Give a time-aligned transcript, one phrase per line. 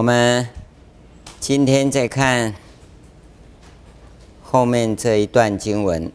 [0.00, 0.48] 我们
[1.40, 2.54] 今天再看
[4.42, 6.10] 后面这一段经文，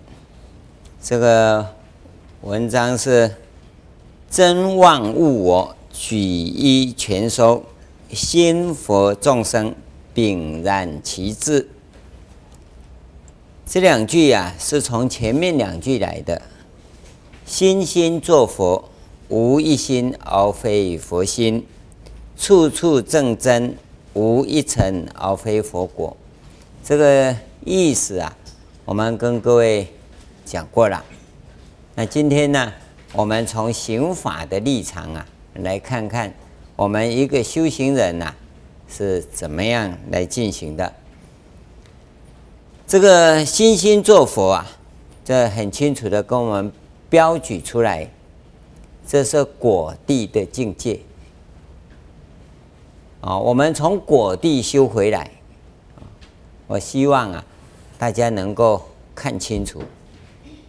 [1.00, 1.75] 这个
[2.42, 3.36] 文章是
[4.28, 7.64] “真妄物我，举一全收，
[8.10, 9.75] 心佛众生
[10.15, 11.70] 秉然其志”。
[13.70, 16.42] 这两句呀、啊，是从前面两句来的。
[17.46, 18.89] 心心作佛，
[19.29, 21.64] 无一心而非佛心。
[22.38, 23.75] 处处正真，
[24.14, 26.16] 无一尘而非佛果。
[26.84, 28.36] 这个意思啊，
[28.84, 29.88] 我们跟各位
[30.46, 31.04] 讲过了。
[31.96, 32.72] 那今天呢，
[33.14, 36.34] 我们从行法的立场啊，来看看
[36.76, 38.34] 我们一个修行人呐、
[38.90, 40.94] 是怎么样来进行的。
[42.86, 44.68] 这个心心作佛啊，
[45.24, 46.72] 这很清楚的跟我们
[47.09, 48.08] 标举出来，
[49.08, 51.00] 这是果地的境界。
[53.26, 55.31] 啊，我们从果地修回来，
[56.68, 57.44] 我希望啊，
[57.98, 58.80] 大家能够
[59.16, 59.81] 看清楚。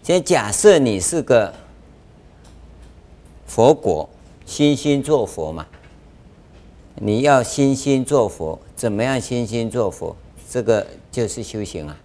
[0.03, 1.53] 先假设你是个
[3.47, 4.09] 佛果，
[4.47, 5.67] 心心作佛嘛，
[6.95, 10.17] 你要心心作佛，怎么样心心作佛？
[10.49, 11.97] 这个就是修行啊，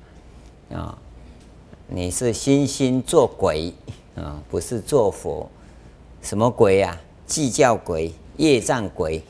[0.73, 0.97] 啊，
[1.88, 3.73] 你是心心做鬼
[4.17, 5.49] 啊，不是做佛，
[6.22, 6.99] 什么鬼呀？
[7.25, 9.23] 计较鬼、业障鬼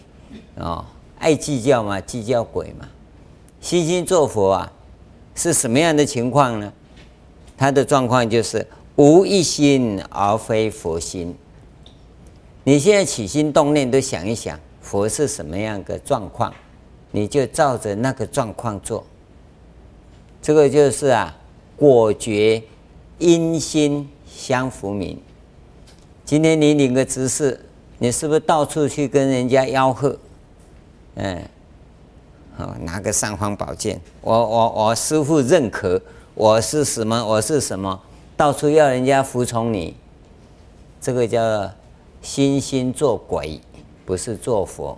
[0.57, 0.83] 啊。
[1.21, 2.89] 爱计较嘛，计较鬼嘛。
[3.61, 4.73] 心心作佛啊，
[5.35, 6.73] 是什么样的情况呢？
[7.55, 11.35] 他的状况就是无一心而非佛心。
[12.63, 16.51] 你现在起心动念都想一想，佛是什么样的状况，
[17.11, 19.05] 你就照着那个状况做。
[20.41, 21.37] 这个就是啊，
[21.77, 22.63] 果觉
[23.19, 25.19] 因心相伏明。
[26.25, 27.63] 今天你领个执事，
[27.99, 30.17] 你是不是到处去跟人家吆喝？
[31.15, 31.41] 嗯，
[32.55, 36.01] 好，拿个尚方宝剑，我我我师傅认可，
[36.33, 37.25] 我是什么？
[37.25, 38.01] 我是什么？
[38.37, 39.95] 到处要人家服从你，
[41.01, 41.69] 这个叫
[42.21, 43.59] 心心做鬼，
[44.05, 44.97] 不是做佛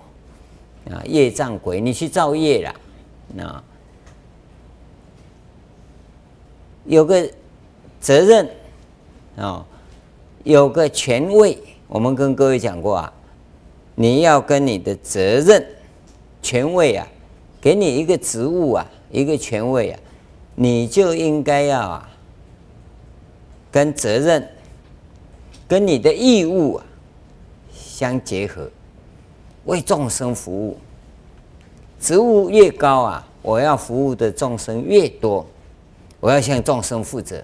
[0.91, 1.01] 啊！
[1.03, 2.75] 业障鬼，你去造业了，
[3.29, 3.63] 那
[6.85, 7.27] 有个
[7.99, 8.49] 责任
[9.35, 9.65] 啊，
[10.43, 11.57] 有个权位，
[11.87, 13.13] 我们跟各位讲过啊，
[13.95, 15.65] 你要跟你的责任。
[16.43, 17.07] 权位啊，
[17.61, 19.99] 给你一个职务啊，一个权位啊，
[20.53, 22.09] 你就应该要啊，
[23.71, 24.47] 跟责任、
[25.67, 26.85] 跟你的义务啊
[27.73, 28.69] 相结合，
[29.65, 30.77] 为众生服务。
[31.99, 35.45] 职务越高啊，我要服务的众生越多，
[36.19, 37.41] 我要向众生负责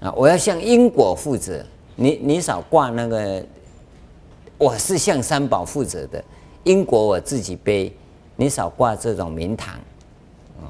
[0.00, 1.66] 啊，我要向因果负责。
[1.96, 3.44] 你你少挂那个，
[4.58, 6.22] 我是向三宝负责的。
[6.66, 7.92] 因果我自己背，
[8.34, 9.76] 你少挂这种名堂，
[10.60, 10.66] 哦，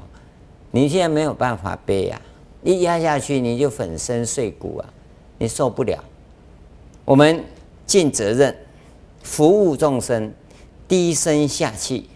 [0.69, 2.21] 你现在没有办法背呀，
[2.61, 4.85] 一压下去你就粉身碎骨啊，
[5.39, 5.97] 你受不了。
[7.03, 7.43] 我们
[7.87, 8.55] 尽责任，
[9.23, 10.31] 服务众生，
[10.87, 12.07] 低声下气，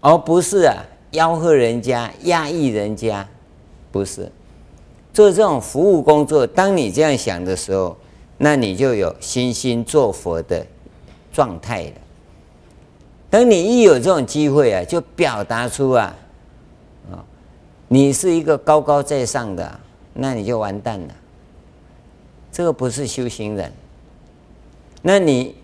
[0.00, 0.82] 而不是啊
[1.12, 3.28] 吆喝人家、压抑人家，
[3.92, 4.28] 不是
[5.12, 6.44] 做这种服务工作。
[6.44, 7.96] 当你这样想的时候，
[8.38, 10.66] 那你就有心心作佛的
[11.32, 11.92] 状态了。
[13.32, 16.14] 等你一有这种机会啊，就表达出啊，
[17.10, 17.24] 啊，
[17.88, 19.80] 你是一个高高在上的，
[20.12, 21.14] 那你就完蛋了。
[22.52, 23.72] 这个不是修行人，
[25.00, 25.54] 那你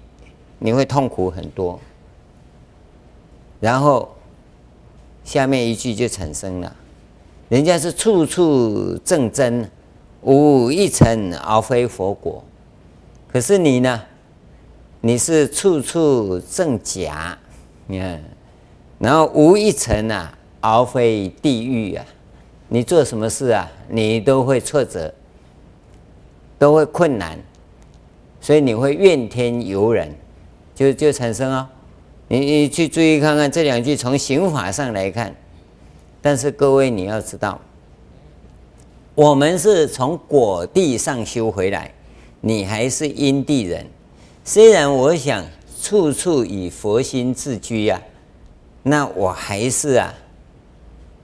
[0.58, 1.78] 你会痛苦很多。
[3.60, 4.16] 然后
[5.22, 6.74] 下面一句就产生了，
[7.50, 9.70] 人家是处处证真，
[10.22, 12.42] 无一尘而非佛果，
[13.30, 14.02] 可是你呢？
[15.02, 17.38] 你是处处证假。
[17.90, 18.22] 你看，
[18.98, 22.04] 然后无一成啊，而非地狱啊！
[22.68, 25.12] 你做什么事啊，你都会挫折，
[26.58, 27.38] 都会困难，
[28.42, 30.14] 所以你会怨天尤人，
[30.74, 31.64] 就就产生啊、哦。
[32.28, 35.34] 你你去注意看看这两句，从刑法上来看，
[36.20, 37.58] 但是各位你要知道，
[39.14, 41.90] 我们是从果地上修回来，
[42.42, 43.86] 你还是因地人。
[44.44, 45.42] 虽然我想。
[45.80, 48.02] 处处以佛心自居呀、啊，
[48.82, 50.12] 那我还是啊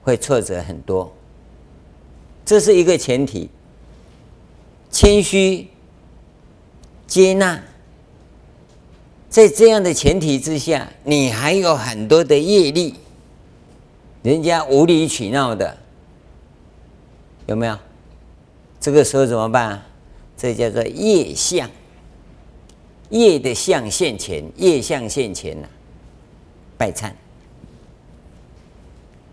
[0.01, 1.13] 会挫折很多。
[2.45, 3.49] 这是一个前提，
[4.89, 5.67] 谦虚
[7.07, 7.61] 接纳，
[9.29, 12.95] 在这样的前提之下，你还有很多的业力，
[14.23, 15.77] 人家无理取闹的，
[17.47, 17.77] 有没有？
[18.79, 19.83] 这个时候怎么办？
[20.37, 21.69] 这叫做业相。
[23.15, 25.67] 业的相现前，业相现前呐、
[26.77, 27.09] 拜忏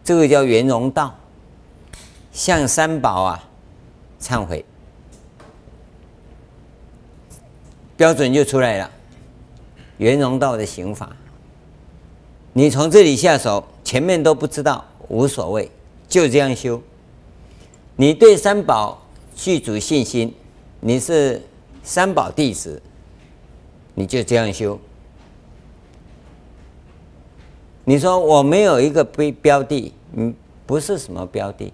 [0.05, 1.13] 这个叫圆融道，
[2.33, 3.49] 向三宝啊
[4.21, 4.65] 忏悔，
[7.97, 8.89] 标准就出来了。
[9.99, 11.17] 圆融道的行法，
[12.53, 15.69] 你从这里下手，前面都不知道无所谓，
[16.09, 16.81] 就这样修。
[17.97, 19.03] 你对三宝
[19.35, 20.33] 具足信心，
[20.79, 21.43] 你是
[21.83, 22.81] 三宝弟子，
[23.95, 24.79] 你就这样修。
[27.85, 30.35] 你说我没有一个标标的，嗯，
[30.67, 31.73] 不是什么标的，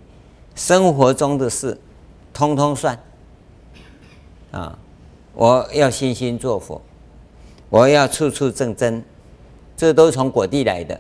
[0.55, 1.79] 生活中的事，
[2.32, 2.99] 通通算。
[4.50, 4.79] 啊，
[5.35, 6.81] 我要心心做佛，
[7.69, 9.05] 我要处处正真，
[9.76, 10.99] 这都从果地来的。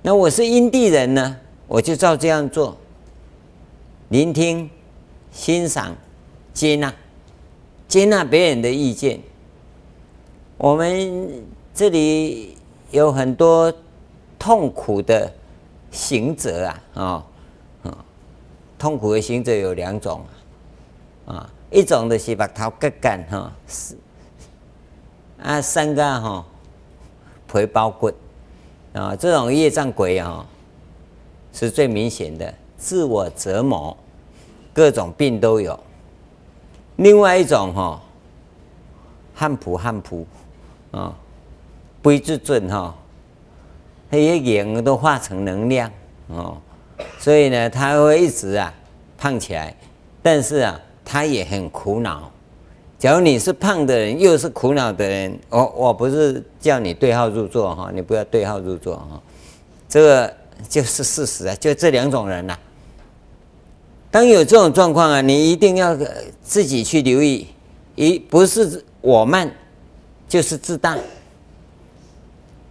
[0.00, 1.36] 那我是因地人呢，
[1.66, 2.74] 我就照这样做，
[4.08, 4.70] 聆听、
[5.30, 5.94] 欣赏、
[6.54, 6.94] 接纳，
[7.86, 9.20] 接纳别人的意见。
[10.58, 12.56] 我们这里
[12.90, 13.72] 有很多。
[14.40, 15.30] 痛苦的
[15.90, 17.26] 行者啊，
[17.82, 17.98] 啊，
[18.78, 20.24] 痛苦的行者有两种
[21.26, 23.96] 啊，一种的是把头割干哈，是
[25.42, 26.46] 啊，三个哈
[27.52, 28.12] 皮包骨
[28.92, 30.46] 啊，这种业障鬼啊，
[31.52, 33.94] 是最明显的，自我折磨，
[34.72, 35.78] 各种病都有。
[36.94, 38.00] 另外一种哈，
[39.34, 40.24] 汉普汉普
[40.90, 41.14] 啊，
[42.02, 42.94] 悲之准哈。
[44.10, 45.90] 他也眼都化成能量
[46.28, 46.56] 哦，
[47.18, 48.72] 所以呢，他会一直啊
[49.18, 49.76] 胖起来，
[50.22, 52.30] 但是啊，他也很苦恼。
[52.98, 59.22] 假如你是胖的人，又是苦恼的人，我我不是叫你对号入座哈，你不要对号入座哈，
[59.88, 60.34] 这个
[60.68, 62.58] 就是事实啊，就这两种人呐。
[64.10, 65.94] 当有这种状况啊，你一定要
[66.42, 67.46] 自己去留意，
[67.94, 69.52] 一不是我慢，
[70.28, 70.96] 就是自大，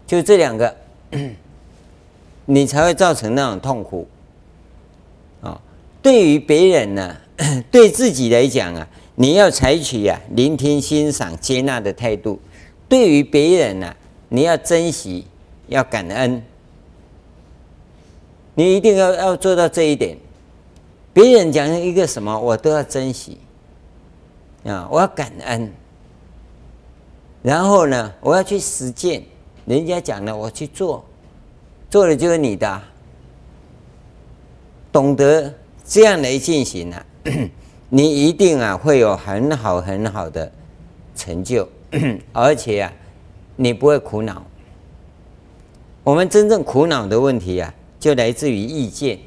[0.05, 0.75] 就这两个。
[2.49, 4.07] 你才会造成那种痛苦
[5.41, 5.59] 啊！
[6.01, 7.17] 对于别人呢，
[7.69, 12.39] 对自己来讲啊，你要采取啊聆听、欣赏、接纳的态度；
[12.87, 13.93] 对于别人呢，
[14.29, 15.27] 你要珍惜、
[15.67, 16.41] 要感恩。
[18.55, 20.17] 你一定要要做到这一点。
[21.13, 23.37] 别人讲一个什么，我都要珍惜
[24.63, 24.87] 啊！
[24.89, 25.69] 我要感恩，
[27.41, 29.23] 然后呢，我要去实践。
[29.65, 31.03] 人家讲的，我去做，
[31.89, 32.81] 做的就是你的。
[34.91, 35.53] 懂得
[35.85, 37.05] 这样来进行啊，
[37.89, 40.51] 你一定啊会有很好很好的
[41.15, 41.67] 成就，
[42.31, 42.93] 而且啊，
[43.57, 44.41] 你不会苦恼。
[46.03, 49.19] 我们真正苦恼的问题啊，就来自于意见。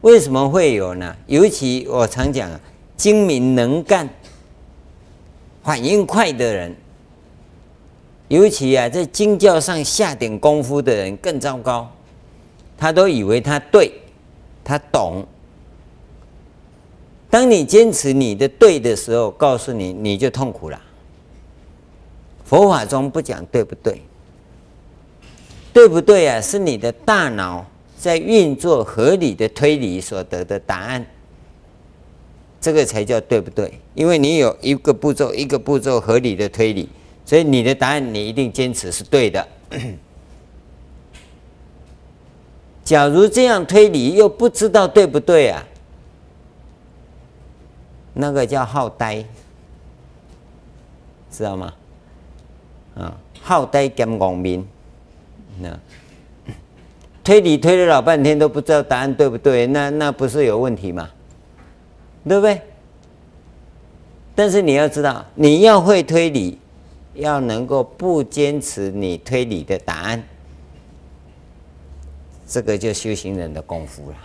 [0.00, 1.16] 为什么会有呢？
[1.26, 2.60] 尤其我常讲啊，
[2.96, 4.08] 精明能干、
[5.62, 6.74] 反应快的人。
[8.28, 11.90] 尤其啊，在经教上下点功夫的人更糟糕，
[12.78, 13.92] 他都以为他对，
[14.62, 15.26] 他懂。
[17.28, 20.80] 当你坚持你的对的时候，告诉你你就痛苦了。
[22.44, 24.00] 佛法中不讲对不对，
[25.72, 26.40] 对不对啊？
[26.40, 27.66] 是你的大脑
[27.96, 31.04] 在运作合理的推理所得的答案，
[32.60, 33.80] 这个才叫对不对？
[33.94, 36.88] 因为你有一个步骤一个步骤合理的推理。
[37.24, 39.46] 所以你的答案你一定坚持是对的。
[42.82, 45.64] 假如这样推理又不知道对不对啊？
[48.14, 49.24] 那个叫好呆，
[51.30, 51.72] 知道吗？
[52.96, 54.66] 啊，好呆兼网民，
[55.60, 55.78] 那
[57.22, 61.08] 推理推了老半天都不知道答案对不对，那那不是有问题吗？
[62.28, 62.60] 对不对？
[64.34, 66.58] 但是你要知道，你要会推理。
[67.14, 70.22] 要能够不坚持你推理的答案，
[72.46, 74.16] 这个就修行人的功夫了。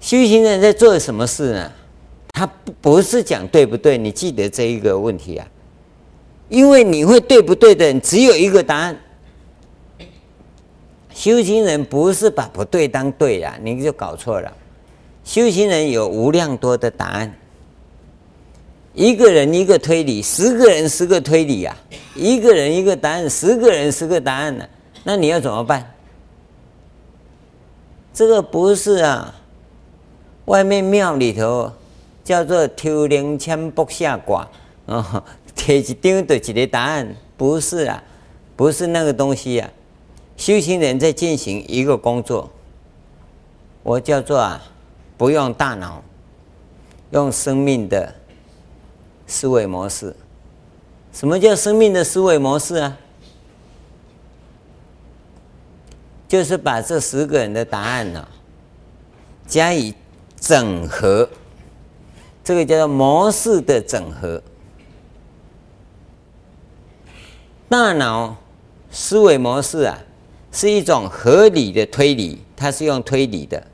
[0.00, 1.72] 修行人在做什么事呢？
[2.28, 3.98] 他不不是讲对不对？
[3.98, 5.46] 你记得这一个问题啊，
[6.48, 8.96] 因为你会对不对的只有一个答案。
[11.12, 14.50] 修行人不是把不对当对了，你就搞错了。
[15.24, 17.34] 修行人有无量多的答案。
[18.92, 21.76] 一个人一个推理，十个人十个推理啊！
[22.16, 24.68] 一个人一个答案，十个人十个答案呢、啊？
[25.04, 25.94] 那你要怎么办？
[28.12, 29.32] 这个不是啊，
[30.46, 31.70] 外面庙里头
[32.24, 34.46] 叫做抽灵签卜下卦
[34.86, 35.24] 啊，
[35.54, 38.02] 贴一张就一个答案，不是啊，
[38.56, 39.70] 不是那个东西啊。
[40.36, 42.50] 修行人在进行一个工作，
[43.84, 44.60] 我叫做啊，
[45.20, 46.02] 不用大脑，
[47.10, 48.14] 用生命的。
[49.26, 50.16] 思维模式，
[51.12, 52.96] 什么叫生命的思维模式啊？
[56.26, 58.26] 就是把这十个人的答案呢、
[59.46, 59.94] 加以
[60.38, 61.28] 整合，
[62.42, 64.42] 这个叫做模式的整合。
[67.68, 68.34] 大脑
[68.90, 69.98] 思维模式啊，
[70.50, 73.69] 是一种合理的推理，它是用推理的。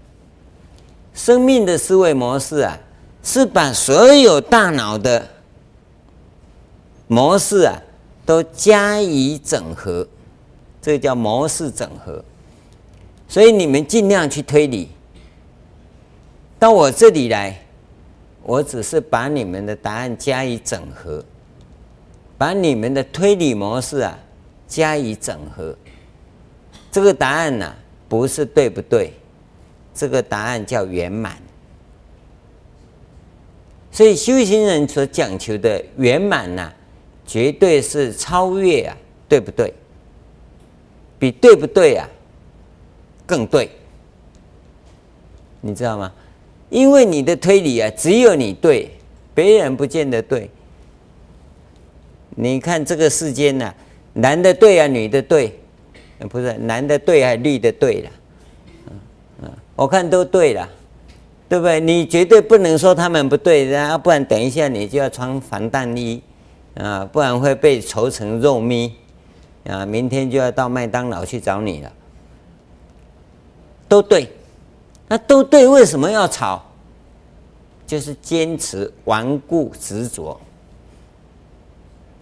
[1.16, 2.78] 生命的思维模式啊，
[3.22, 5.26] 是把所有大脑的
[7.08, 7.74] 模式啊，
[8.26, 10.06] 都加以整合，
[10.82, 12.22] 这叫模式整合。
[13.26, 14.90] 所以你们尽量去推理，
[16.58, 17.64] 到我这里来，
[18.42, 21.24] 我只是把你们的答案加以整合，
[22.36, 24.18] 把你们的推理模式啊
[24.68, 25.74] 加以整合。
[26.92, 27.74] 这个答案呢、
[28.06, 29.12] 不是对不对？
[29.96, 31.38] 这个答案叫圆满，
[33.90, 36.70] 所以修行人所讲求的圆满呐，
[37.26, 38.94] 绝对是超越啊，
[39.26, 39.72] 对不对？
[41.18, 42.06] 比对不对啊
[43.26, 43.70] 更对，
[45.62, 46.12] 你知道吗？
[46.68, 48.90] 因为你的推理啊，只有你对，
[49.34, 50.50] 别人不见得对。
[52.38, 53.74] 你看这个世间呐，
[54.12, 55.58] 男的对啊，女的对，
[56.28, 58.10] 不是男的对还是绿的对了。
[59.76, 60.68] 我看都对了，
[61.48, 61.78] 对不对？
[61.78, 66.22] 你绝对不能说他们不对，然后不然等一下你就要穿防弹衣
[66.74, 68.90] 啊，不然会被愁成肉糜
[69.68, 71.92] 啊，明天就要到麦当劳去找你了。
[73.86, 74.32] 都对，
[75.06, 76.64] 那都对，为什么要吵？
[77.86, 80.40] 就是坚持顽固执着，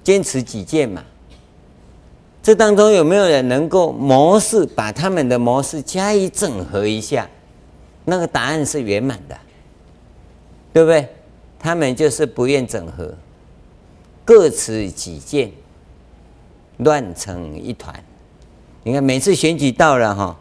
[0.03, 1.03] 坚持己见嘛。
[2.43, 7.27] 这当中有没有人能够模式把他们的模式加以整合一下？
[8.05, 9.37] 那个答案是圆满的，
[10.73, 11.09] 对不对？
[11.59, 13.15] 他们就是不愿整合，
[14.25, 15.51] 各持己见，
[16.77, 17.95] 乱成一团。
[18.83, 20.39] 你看，每次选举到了哈，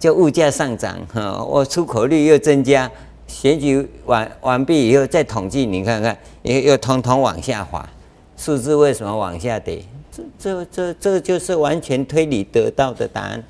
[0.00, 2.90] 就物价上涨哈，我出口率又增加，
[3.28, 7.88] 选举完完毕以后再统计，你看看又又统统往下滑，
[8.36, 9.84] 数字为什么往下跌？
[10.10, 13.44] 这这这这就是完全推理得到的答案。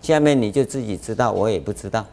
[0.00, 2.06] 下面你就自己知道，我也不知道。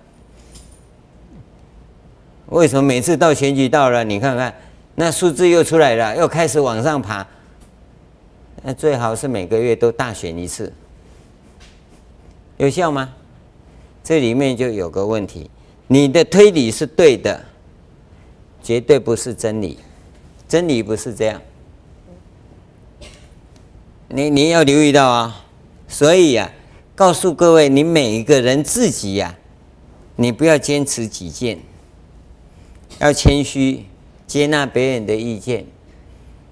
[2.48, 4.54] 为什么每次到选举到了，你看看
[4.96, 7.26] 那数字又出来了，又开始往上爬？
[8.64, 10.74] 那最好是每个月都大选一次，
[12.58, 13.14] 有效吗？
[14.04, 15.50] 这里面就有个问题，
[15.88, 17.44] 你的推理是对的，
[18.64, 19.78] 绝对不是真理，
[20.48, 21.42] 真理不是这样。
[24.08, 25.46] 你你要留意到啊，
[25.90, 26.56] 所以呀、啊，
[26.96, 29.36] 告诉各位，你每一个人自己呀、
[30.16, 31.60] 你不要坚持己见。
[33.00, 33.84] 要谦虚，
[34.26, 35.66] 接纳别人的意见，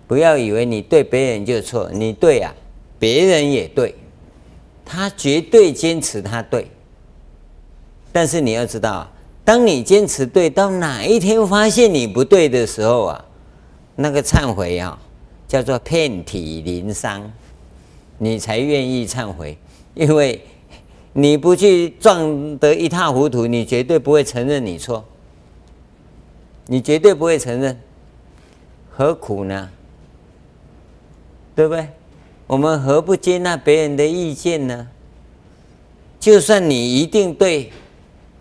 [0.08, 2.54] 不要以为你对别人就错，你对啊，
[3.00, 3.96] 别人也对，
[4.86, 6.68] 他绝对坚持他对。
[8.12, 9.12] 但是你要知道，
[9.44, 13.26] 当你坚持对，到哪一天发现你不对的时候啊，
[13.96, 14.98] 那个忏悔啊，
[15.48, 17.32] 叫做遍体鳞伤，
[18.20, 19.58] 你才愿意忏悔，
[19.96, 20.40] 因为
[21.14, 25.04] 你不去撞得一塌糊涂，你绝对不会承认你错。
[26.68, 27.80] 你绝对不会承认，
[28.92, 29.70] 何苦呢？
[31.56, 31.90] 对不对？
[32.48, 34.88] 我们何不接纳别人的意见呢？
[36.20, 37.72] 就算你一定对，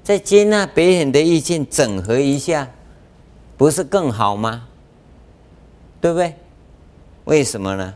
[0.03, 2.71] 再接纳别人的意见，整合一下，
[3.57, 4.69] 不是更好吗？
[6.01, 6.35] 对不对？
[7.25, 7.95] 为什么呢？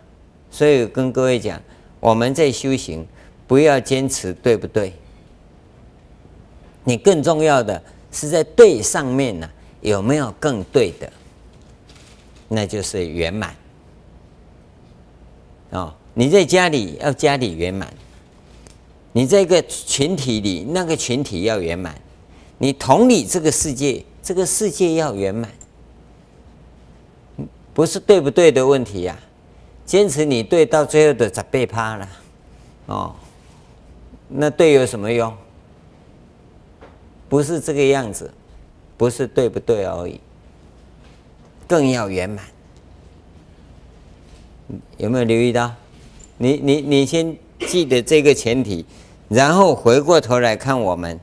[0.51, 1.61] 所以跟各位讲，
[2.01, 3.07] 我们在修行，
[3.47, 4.93] 不要坚持对不对？
[6.85, 9.51] 你更重要的是在对上面呢。
[9.81, 11.13] 有没有更对的？
[12.49, 13.55] 那就是圆满
[15.71, 15.95] 哦。
[16.15, 17.93] 你在家里要家里圆满，
[19.13, 21.95] 你在一个群体里，那个群体要圆满。
[22.57, 25.49] 你同理这个世界，这个世界要圆满，
[27.73, 29.23] 不是对不对的问题呀、啊。
[29.85, 32.09] 坚持你对，到最后的咋被趴了？
[32.87, 33.15] 哦，
[34.29, 35.33] 那对有什么用？
[37.29, 38.29] 不是这个样子。
[38.99, 40.21] 不是对不对而已，
[41.67, 42.45] 更要圆满。
[44.99, 45.73] 有没有留意到？
[46.37, 48.85] 你你你先记得这个前提，
[49.29, 51.19] 然后回过头来看我们。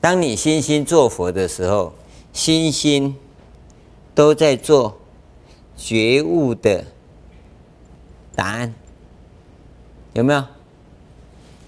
[0.00, 1.92] 当你心心做佛的时候，
[2.32, 3.16] 心心
[4.14, 4.96] 都在做
[5.76, 6.84] 觉悟的
[8.36, 8.72] 答案，
[10.12, 10.44] 有没有？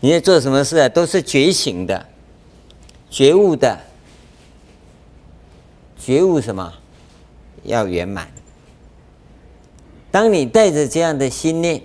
[0.00, 0.88] 你在做什么事啊？
[0.88, 2.06] 都是觉醒的、
[3.10, 3.89] 觉悟的。
[6.10, 6.74] 觉悟什么？
[7.62, 8.26] 要圆满。
[10.10, 11.80] 当你带着这样的心念，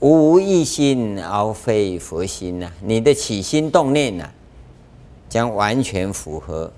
[0.00, 4.30] 无无一心而非佛心呐，你的起心动念呐，
[5.30, 6.70] 将完全符合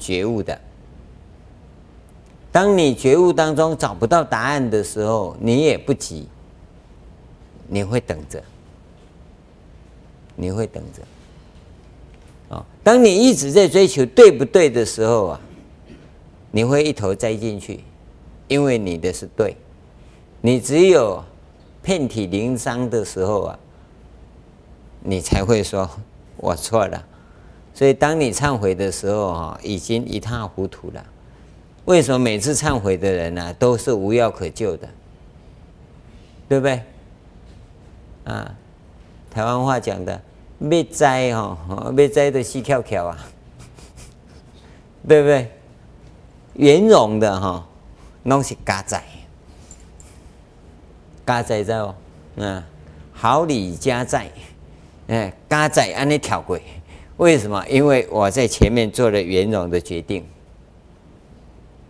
[0.00, 0.60] 觉悟的。
[2.50, 6.26] 当你觉悟当中找不到答案的时候，你也不急，
[7.68, 8.42] 你会等着，
[10.34, 11.02] 你会等着。
[12.50, 15.40] 啊，当你一直在追求对不对的时候啊，
[16.50, 17.80] 你会一头栽进去，
[18.48, 19.56] 因为你的是对，
[20.40, 21.24] 你只有
[21.80, 23.58] 遍体鳞伤的时候啊，
[25.00, 25.88] 你才会说
[26.36, 27.06] 我错了。
[27.72, 31.06] 所以当你忏悔的时候啊，已经一塌糊涂了。
[31.84, 34.88] 为什么每次忏悔的人呢、都是无药可救的？
[36.48, 36.82] 对不对？
[38.24, 38.54] 啊，
[39.30, 40.20] 台湾话讲的。
[40.62, 43.16] 没栽哈，没栽的细翘翘啊，
[45.08, 45.50] 对不对？
[46.54, 47.66] 圆融的哈，
[48.24, 49.02] 拢是嘎仔，
[51.24, 51.94] 嘎仔在哦，
[52.36, 52.62] 嗯，
[53.14, 54.30] 好礼加在，
[55.08, 56.58] 哎，嘎仔按你跳过，
[57.16, 57.64] 为什么？
[57.66, 60.26] 因为我在前面做了圆融的决定，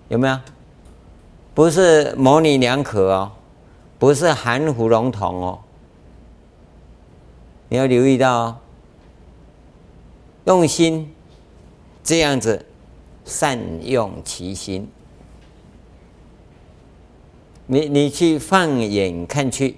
[0.09, 0.39] 有没有？
[1.55, 3.33] 不是模棱两可哦，
[3.99, 5.59] 不是含糊笼统哦。
[7.73, 8.57] 你要留意到哦，
[10.45, 11.09] 用心
[12.03, 12.67] 这样子
[13.25, 14.89] 善用其心。
[17.67, 19.77] 你你去放眼看去，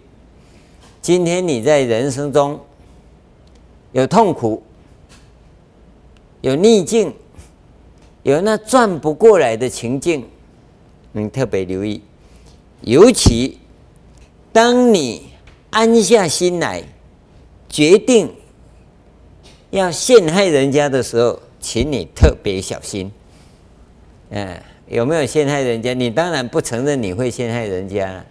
[1.03, 2.59] 今天你在人生中
[3.93, 4.63] 有痛苦、
[6.41, 7.15] 有逆境、
[8.23, 10.27] 有那转不过来的情境，
[11.13, 12.01] 你特别留意。
[12.81, 13.59] 尤其
[14.51, 15.29] 当你
[15.69, 16.83] 安下心来。
[17.73, 18.31] 决定
[19.71, 23.11] 要陷害人家的时候，请你特别小心。
[24.29, 25.95] 嗯，有没有陷害人家？
[25.95, 28.23] 你当然不承认你会陷害人家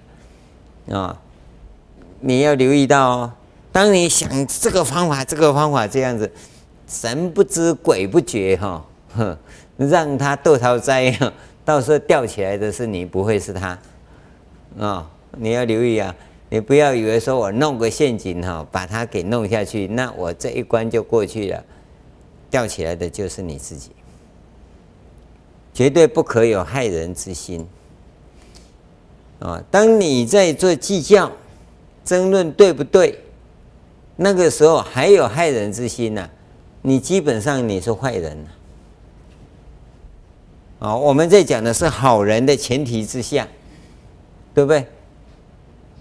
[0.92, 1.20] 啊！
[2.20, 3.34] 你要留意到哦，
[3.72, 6.32] 当你想这个方法、这个方法这样子，
[6.88, 8.86] 神不知鬼不觉哈，
[9.16, 9.36] 哼，
[9.78, 11.18] 让他堕讨灾，
[11.66, 13.80] 到时候吊起来的是你，不会是他
[14.80, 15.10] 啊！
[15.36, 16.16] 你要留意啊。
[16.54, 21.64] 你不要以为说我弄个陷阱哈，把它给弄下去，那我这一关就过去了，
[22.50, 23.92] 吊起来的就是你自己，
[25.74, 27.66] 绝对不可有害人之心
[29.40, 29.64] 啊！
[29.72, 31.32] 当你在做计较、
[32.04, 33.18] 争论对不对，
[34.18, 36.30] 那个时候还有害人之心呢，
[36.82, 38.46] 你基本上你是坏人
[40.80, 40.94] 啊！
[40.98, 43.48] 我们在讲的是好人的前提之下，
[44.54, 44.86] 对不对？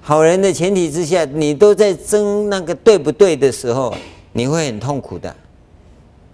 [0.03, 3.95] 好人的前提之下，你都在争那个对不对的时候，
[4.33, 5.35] 你会很痛苦的。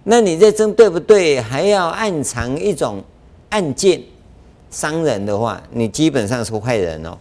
[0.03, 3.03] 那你在争对不对，还要暗藏一种
[3.49, 4.01] 暗箭
[4.71, 7.17] 伤人的话，你基本上是坏人哦。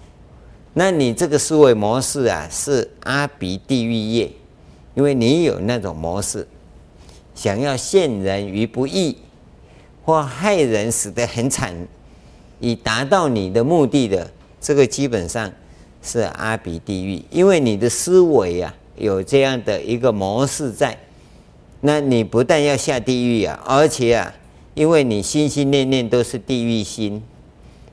[0.73, 4.31] 那你这个思维模式啊，是阿鼻地狱业，
[4.95, 6.47] 因为你有那种模式，
[7.35, 9.19] 想要陷人于不义，
[10.05, 11.75] 或害人死得很惨，
[12.61, 14.31] 以达到你的目的的，
[14.61, 15.51] 这个基本上。
[16.07, 20.97] 是阿鼻地狱，因为你的思维啊有这样的一个模式在，
[21.81, 24.33] 那你不但要下地狱啊，而且啊，
[24.75, 27.21] 因为你心心念念都是地狱心，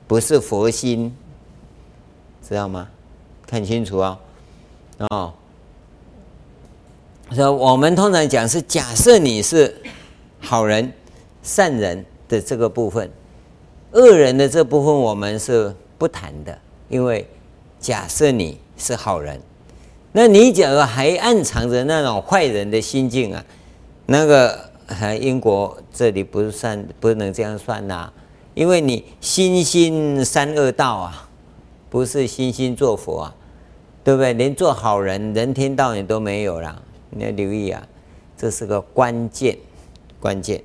[0.06, 1.12] 不是佛心，
[2.48, 2.88] 知道吗？
[3.48, 4.18] 看清楚哦，
[5.10, 5.32] 哦，
[7.32, 9.76] 所以我们通常讲是假设你是
[10.38, 10.92] 好人、
[11.42, 13.10] 善人的这个部分，
[13.90, 16.56] 恶人的这部分我们是不谈的，
[16.88, 17.28] 因为。
[17.84, 19.38] 假设你是好人，
[20.12, 23.44] 那你假如还暗藏着那种坏人的心境啊，
[24.06, 28.10] 那个还因果这里不算，不能这样算呐、
[28.54, 31.28] 因为你心心三恶道啊，
[31.90, 33.34] 不是心心做佛啊，
[34.02, 34.32] 对不对？
[34.32, 37.86] 连做好人人天道你都没有了，你要留意啊，
[38.34, 39.58] 这是个关键
[40.18, 40.62] 关键。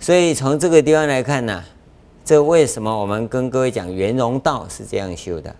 [0.00, 1.62] 所以从这个地方来看呢、
[2.28, 5.56] 这为什么我们跟各位讲圆融道是这样修的？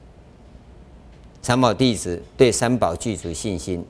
[1.41, 3.83] 三宝弟子对三宝具足信心，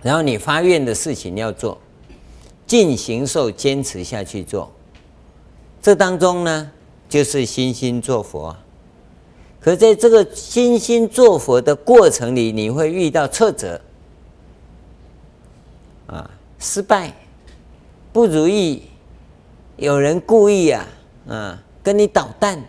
[0.00, 1.76] 然后你发愿的事情要做，
[2.68, 4.70] 尽行受坚持下去做，
[5.82, 6.70] 这当中呢
[7.08, 8.56] 就是心心做佛。
[9.58, 13.80] 可在这个心心做佛的过程里，你会遇到挫折，
[16.06, 17.12] 啊，失败，
[18.12, 18.82] 不如意。
[19.78, 20.86] 有人故意啊，
[21.28, 22.60] 啊，跟你捣蛋，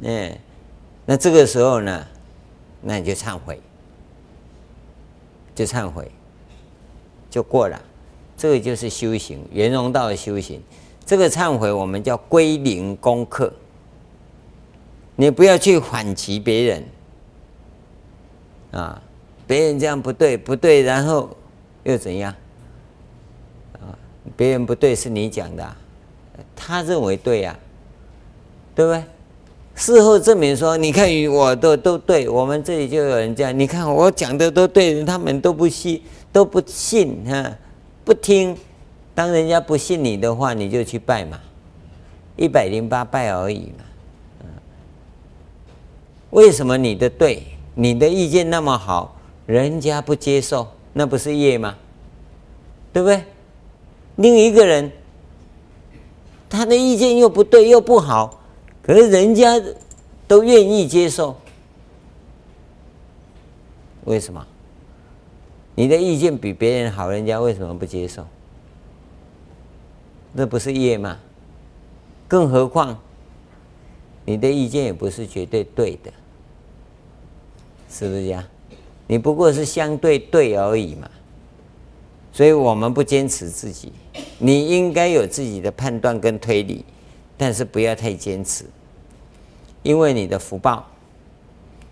[0.00, 0.38] 嗯，
[1.04, 2.06] 那这个时候呢，
[2.80, 3.60] 那你就忏悔，
[5.56, 6.08] 就忏悔，
[7.28, 7.80] 就过了。
[8.36, 10.62] 这个就是修行，圆融道的修行。
[11.04, 13.52] 这个忏悔我们叫归零功课，
[15.16, 16.84] 你不要去反击别人
[18.70, 19.02] 啊，
[19.48, 21.28] 别人这样不对不对，然后
[21.82, 22.32] 又怎样
[23.74, 23.98] 啊？
[24.36, 25.76] 别人不对是你讲的，
[26.64, 27.58] 他认为对呀，
[28.74, 29.02] 对不对？
[29.74, 37.58] 事后证明说，你看我的都对，我们这里就有人这样，你看我讲的都对，他们都不信，都不信哈，
[38.04, 38.56] 不听。
[39.14, 41.38] 当人家不信你的话，你就去拜嘛，
[42.36, 43.84] 一百零八拜而已嘛。
[46.30, 47.42] 为什么你的对，
[47.74, 51.74] 你的意见那么好，人家不接受，那不是业吗？
[52.92, 53.22] 对不对？
[54.16, 54.90] 另一个人，
[56.52, 58.42] 他的意见又不对又不好，
[58.82, 59.58] 可是人家
[60.28, 61.34] 都愿意接受，
[64.04, 64.46] 为什么？
[65.74, 68.26] 你的意见比别人好，人家为什么不接受？
[70.34, 71.18] 那不是业吗？
[72.28, 72.98] 更何况，
[74.26, 76.12] 你的意见也不是绝对对的，
[77.88, 78.44] 是不是这样？
[79.06, 81.10] 你不过是相对对而已嘛。
[82.32, 83.92] 所以我们不坚持自己，
[84.38, 86.84] 你应该有自己的判断跟推理，
[87.36, 88.64] 但是不要太坚持，
[89.82, 90.88] 因为你的福报，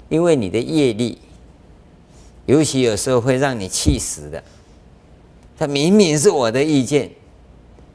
[0.09, 1.19] 因为你的业力，
[2.47, 4.43] 尤其有时候会让你气死的。
[5.59, 7.11] 他明明是我的意见。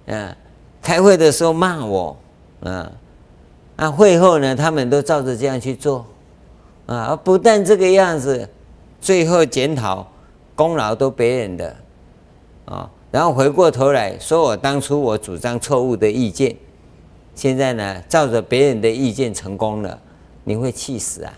[0.06, 0.36] 嗯，
[0.84, 2.16] 开会的时候骂我，
[2.60, 2.92] 嗯，
[3.76, 6.06] 啊，会后呢，他们都照着这样去做，
[6.86, 8.48] 啊，不但这个样子，
[9.02, 10.08] 最后检讨
[10.54, 11.76] 功劳都别人的，
[12.66, 16.56] 啊，然后回过头来说我当初我主张错误的意见，
[17.36, 20.00] 现在呢，照着别人的意见成功了，
[20.44, 21.34] 你会气死啊！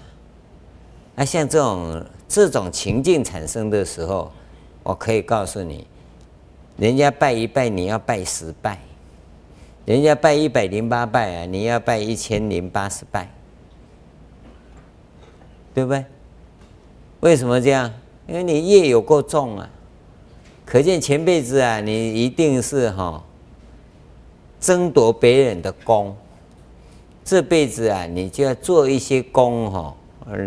[1.15, 4.31] 那像这种这种情境产生的时候，
[4.83, 5.85] 我可以告诉你。
[6.77, 8.77] 人家拜一拜，你要拜十拜；
[9.85, 13.31] 人家拜一百零八拜啊，你要拜一千零八十拜，
[15.73, 16.05] 对不对？
[17.21, 17.91] 为什么这样？
[18.27, 19.67] 因为你业有够重啊！
[20.67, 23.23] 可见前辈子啊，你一定是哈
[24.59, 26.13] 争夺别人的功，
[27.23, 29.95] 这辈子啊，你就要做一些功哈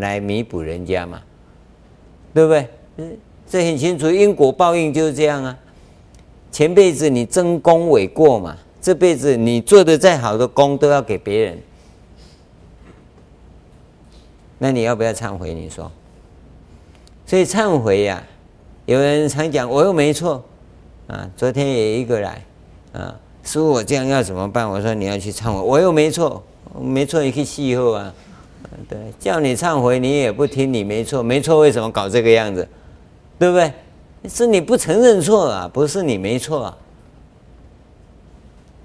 [0.03, 1.23] 来弥补人家嘛，
[2.35, 2.69] 对不对？
[3.49, 5.59] 这很清楚，因果报应就是这样啊。
[6.53, 8.55] 前辈子你争功诿过嘛？
[8.83, 11.59] 这辈子你做的再好的功都要给别人，
[14.59, 15.55] 那你要不要忏悔？
[15.55, 15.91] 你说，
[17.25, 18.21] 所以忏悔呀、啊，
[18.91, 20.43] 有人常讲我又没错
[21.07, 21.31] 啊。
[21.37, 22.45] 昨天也一个来
[22.93, 24.69] 啊，师父我这样要怎么办？
[24.69, 26.43] 我说你要去忏悔，我又没错，
[26.77, 28.13] 没错你可以细后啊。
[28.89, 32.69] 对，叫你忏悔你也不听，你没错，没错为什么搞这个样子？
[33.39, 33.73] 对不对？
[34.29, 36.77] 是你不承认错啊，不是你没错。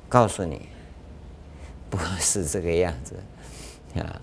[0.08, 0.62] 告诉你，
[1.90, 3.16] 不是这个样子
[4.00, 4.22] 啊。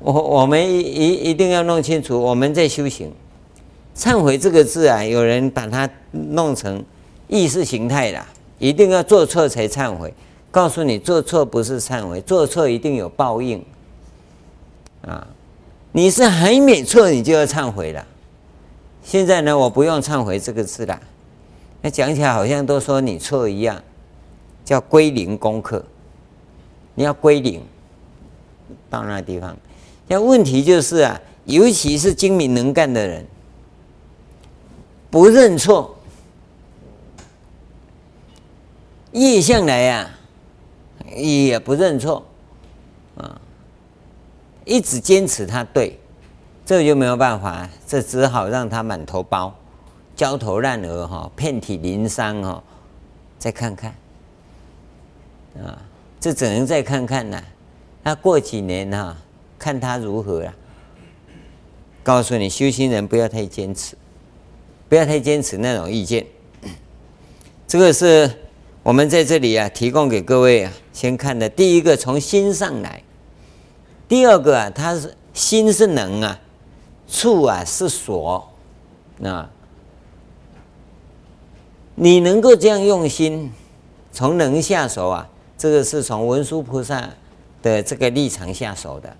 [0.00, 3.10] 我我们一一一定要弄清楚，我们在修行，
[3.96, 6.84] 忏悔这个字啊，有人把它弄成
[7.28, 8.26] 意识形态了，
[8.58, 10.12] 一定要做错才忏悔。
[10.50, 13.64] 告诉你，做错不是忏悔，做错一定有报应
[15.02, 15.26] 啊。
[15.92, 18.04] 你是还没错，你就要忏悔了。
[19.02, 21.00] 现在呢，我不用忏悔这个字了。
[21.82, 23.82] 那讲起来好像都说你错一样，
[24.64, 25.84] 叫归零功课。
[26.94, 27.60] 你要归零
[28.88, 29.56] 到那地方。
[30.06, 33.26] 那问题就是啊，尤其是精明能干的人，
[35.14, 35.96] 不认错，
[39.12, 40.10] 业向来呀，
[41.14, 42.26] 也不认错
[43.16, 43.40] 啊，
[44.64, 45.96] 一直坚持他对。
[46.66, 49.54] 这就没有办法，这只好让他满头包、
[50.16, 52.60] 焦头烂额哈、遍体鳞伤哈，
[53.38, 53.94] 再看看
[55.62, 55.78] 啊，
[56.18, 57.40] 这只能再看看了。
[58.02, 59.16] 那过几年哈，
[59.60, 60.52] 看他如何了。
[62.02, 63.96] 告诉你，修行人不要太坚持，
[64.94, 66.24] 不要太坚持那种意见。
[67.66, 68.30] 这个是
[68.84, 73.02] 我们在这里啊，提供给各位啊，先看的第一个从心上来，
[74.06, 76.38] 第二个啊，他是心是能啊。
[77.08, 78.48] 处啊是所，
[79.24, 79.50] 啊，
[81.96, 83.52] 你能够这样用心，
[84.12, 85.28] 从能下手啊，
[85.58, 87.10] 这个是从文殊菩萨
[87.64, 89.16] 的这个立场下手的。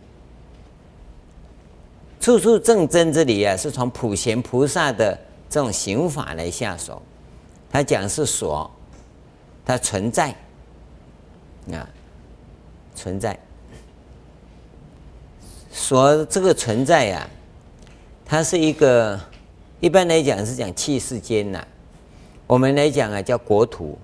[2.21, 7.01] 处处正真这里啊，是从普贤菩萨的这种刑法来下手。
[7.71, 8.71] 他讲是所，
[9.65, 10.31] 它存在，
[11.73, 11.89] 啊，
[12.95, 13.37] 存在，
[15.73, 17.31] 所这个存在呀、啊。
[18.25, 19.21] 它是一个，
[19.81, 21.63] 一般来讲是讲器世间呐，
[22.47, 23.99] 我们来讲啊叫国土，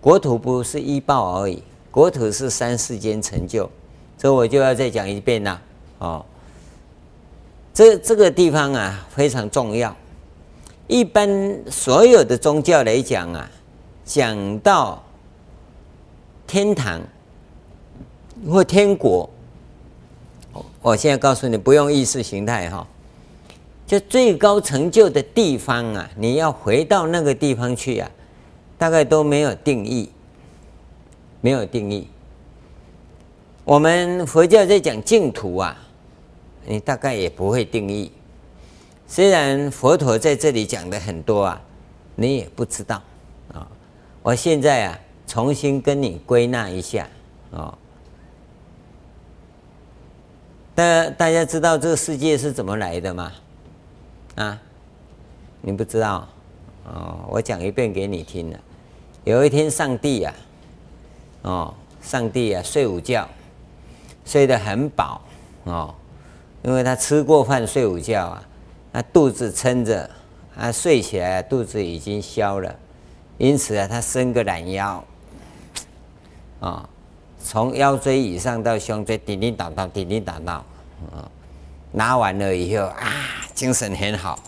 [0.00, 3.70] 国土不是一报而已，国土是三世间成就，
[4.18, 5.62] 这我就要再讲一遍了
[5.98, 6.26] 哦。
[7.72, 9.96] 这这个地方啊非常重要。
[10.88, 13.50] 一般所有的宗教来讲啊，
[14.04, 15.02] 讲到
[16.46, 17.00] 天堂
[18.48, 19.28] 或天国，
[20.80, 22.86] 我现在告诉你，不用意识形态哈，
[23.86, 28.10] 就最高成就的地方啊，你要回到那个地方去啊，
[28.76, 30.10] 大概都没有定义，
[31.40, 32.08] 没有定义。
[33.64, 35.78] 我们佛教在讲净土啊。
[36.64, 38.08] 你大概也不会定义，
[39.12, 41.60] 虽然佛陀在这里讲的很多啊，
[42.14, 43.02] 你也不知道
[43.52, 43.68] 啊。
[44.22, 47.06] 我现在啊，重新跟你归纳一下
[47.50, 47.76] 啊。
[50.74, 53.32] 大大家知道这个世界是怎么来的吗？
[54.36, 54.58] 啊，
[55.60, 56.26] 你不知道？
[56.86, 58.58] 哦，我讲一遍给你听了。
[59.24, 60.34] 有一天，上帝啊，
[61.42, 63.28] 哦，上帝啊，睡午觉，
[64.24, 65.20] 睡得很饱
[65.64, 65.94] 哦。
[66.62, 68.42] 因为他吃过饭睡午觉啊，
[68.92, 70.08] 他肚子撑着，
[70.54, 72.74] 他睡起来肚子已经消了，
[73.38, 75.02] 因此啊，他伸个懒腰，
[76.60, 76.88] 啊，
[77.42, 80.56] 从腰椎以上到胸椎，叮叮当当，叮叮当当，
[81.12, 81.26] 啊，
[81.90, 83.12] 拿完了以后啊，
[83.54, 84.38] 精神很好，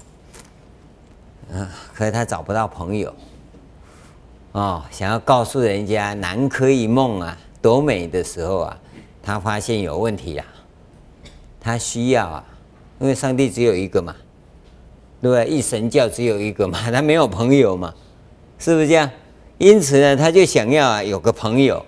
[1.53, 3.15] 啊，可是他找不到朋友，
[4.53, 8.79] 哦，想要告诉人家南柯一梦啊，多美的时候啊，
[9.23, 10.45] 他发现有问题呀。
[11.59, 12.45] 他需要啊，
[12.99, 14.15] 因为上帝只有一个嘛，
[15.25, 15.47] 对不对？
[15.47, 17.95] 一神教只有一个嘛， 他没有朋友嘛，
[18.59, 19.11] 是不是这样？
[19.57, 21.83] 因此呢，他就想要啊有个朋友，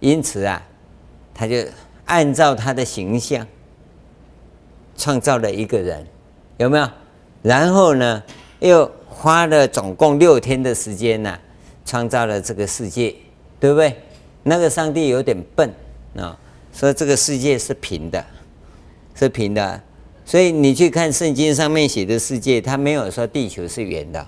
[0.00, 0.62] 因此啊，
[1.34, 1.56] 他就
[2.06, 3.46] 按照他的形象
[4.96, 6.06] 创造了一个人，
[6.56, 6.88] 有没有？
[7.42, 8.22] 然后呢，
[8.60, 11.38] 又花了总共六天的时间呢，
[11.84, 13.14] 创造了这个世界，
[13.60, 13.94] 对不对？
[14.42, 15.70] 那个上帝有点笨
[16.16, 16.34] 啊，
[16.72, 18.24] 说这个世界是平的。
[19.14, 19.80] 是平的，
[20.26, 24.26] 所以你去看圣经上面写的世界，他没有说地球是圆的，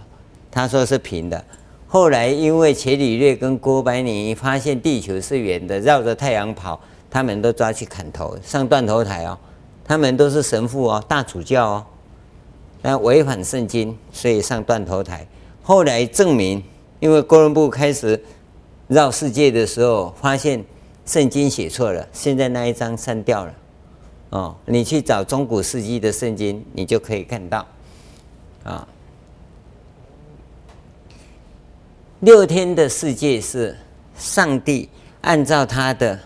[0.49, 1.45] 他说是平的。
[1.89, 6.81] 后来因为伽利略跟哥白尼发现地球是圆的，绕着太阳跑，
[7.11, 9.37] 他们都抓去砍头，上断头台哦。
[9.85, 11.87] 他们都是神父哦，大主教哦，
[12.83, 15.27] 那违反圣经，所以上断头台。
[15.63, 16.63] 后来证明，
[17.01, 18.23] 因为哥伦布开始
[18.87, 20.65] 绕世界的时候，发现
[21.05, 23.53] 圣经写错了，现在那一章删掉了。
[24.31, 27.67] 哦，你去找中古世纪的圣经，你就可以看到，
[28.63, 28.87] 啊，
[32.21, 33.75] 六天的世界是
[34.17, 34.91] 上帝
[35.23, 36.19] 按照他的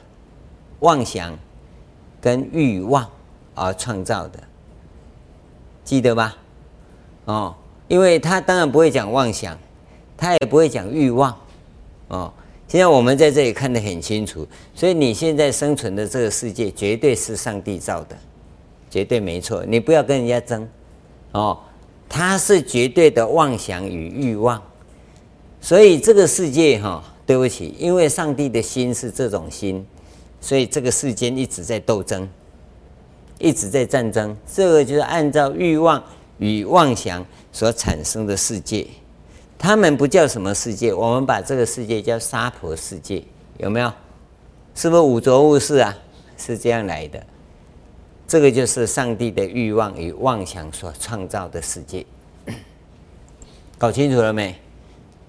[0.80, 1.38] 妄想
[2.20, 3.08] 跟欲望
[3.54, 4.42] 而创造的，
[5.84, 6.36] 记得吧？
[7.26, 7.54] 哦，
[7.86, 9.56] 因为他当然不会讲妄想，
[10.16, 11.36] 他也不会讲欲望，
[12.08, 12.32] 哦。
[12.72, 18.16] 现在我们在这里看得很清楚，所以你现在生存的这个世界绝对是上帝造的，
[18.88, 19.62] 绝对没错。
[19.66, 20.66] 你不要跟人家争，
[21.32, 21.60] 哦，
[22.08, 24.58] 它是绝对的妄想与欲望。
[25.60, 29.86] 所以这个世界哈、对不起，因为上帝的心是这种心，
[30.40, 32.26] 所以这个世间一直在斗争，
[33.38, 34.34] 一直在战争。
[34.50, 36.02] 这个就是按照欲望
[36.38, 38.86] 与妄想所产生的世界。
[39.62, 43.22] 他们不叫什么世界，我们把这个世界叫沙婆世界，
[43.58, 43.92] 有没有？
[44.74, 45.96] 是不是五浊恶世啊？
[46.36, 47.24] 是这样来的。
[48.26, 52.04] 这个就是上帝的欲望与妄想所创造的世界。
[53.78, 54.58] 搞清楚了没？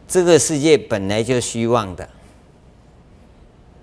[0.07, 2.09] 这个世界本来就虚妄的，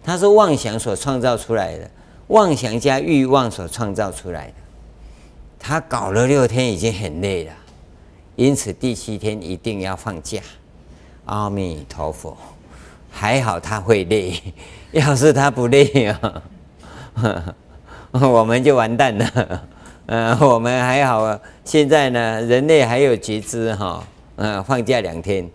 [0.02, 1.88] 它是妄想所创造出来的，
[2.26, 4.54] 妄想加欲望所创造出来的。
[5.60, 7.52] 他搞了六天，已经很累了。
[8.40, 10.40] 因此第七天一定要放假。
[11.26, 12.35] 阿弥陀佛，
[13.11, 14.33] 还好他会累，
[14.92, 16.42] 要是他不累啊，
[18.12, 19.62] 我们就完蛋了。
[20.07, 24.03] 嗯， 我们还好，现在呢，人类还有觉知哈。
[24.37, 25.46] 嗯，放假两天。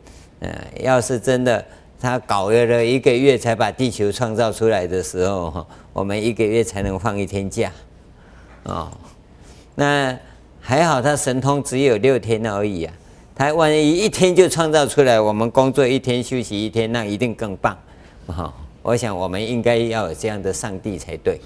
[0.41, 1.65] 嗯，要是真的
[1.99, 7.71] 他搞了一个月才把地球创造出来的时候，我们一个月才能放一天假。
[8.61, 8.91] 哦，
[9.73, 10.15] 那。
[10.67, 12.93] 还好，他神通只有六天而已啊！
[13.35, 17.77] 他万一一天就创造出来，我们工作一天休息一天，那一定更棒。
[18.25, 18.51] 好，
[18.81, 21.39] 我想我们应该要有这样的上帝才对。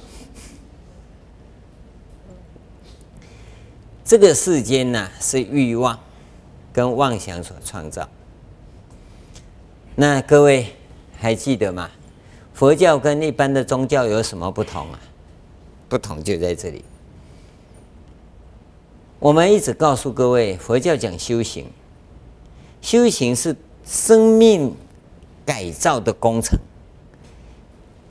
[4.05, 5.99] 这个世间呢，是欲望
[6.71, 8.07] 跟妄想所创造。
[9.95, 10.67] 那各位
[11.17, 11.89] 还记得吗？
[12.53, 14.99] 佛教跟一般的宗教有什么不同啊？
[15.89, 16.85] 不同就在这里。
[19.19, 21.65] 我们一直告诉各位，佛教讲修行，
[22.81, 23.53] 修行是
[23.85, 24.73] 生命
[25.45, 26.57] 改造的工程。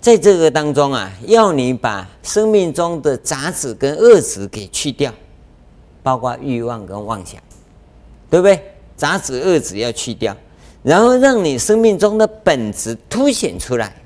[0.03, 5.11] 在这个当中啊，要你把生命中的杂质跟恶质给去掉，
[6.03, 7.40] 包括欲望跟妄想，
[8.29, 8.61] 对不对？
[8.94, 10.37] 杂质恶质要去掉，
[10.83, 13.97] 然后让你生命中的本质凸显出来。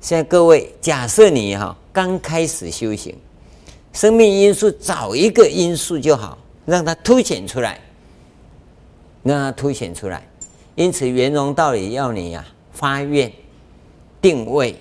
[0.00, 3.16] 现在各位，假设你哈刚开始修行，
[3.94, 7.80] 生命因素找一个因素就好，让它凸显出来，
[9.22, 10.28] 让它凸显出来。
[10.74, 13.32] 因此，圆融道理要你呀、啊、发愿、
[14.20, 14.76] 定位。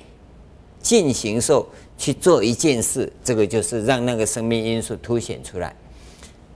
[0.82, 1.66] 进行受
[1.98, 5.74] 去做一件事，这个就是让那个生命因素凸显出来。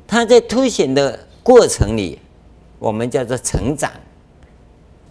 [0.06, 2.20] 它在凸显的过程里，
[2.78, 3.90] 我们叫做成长。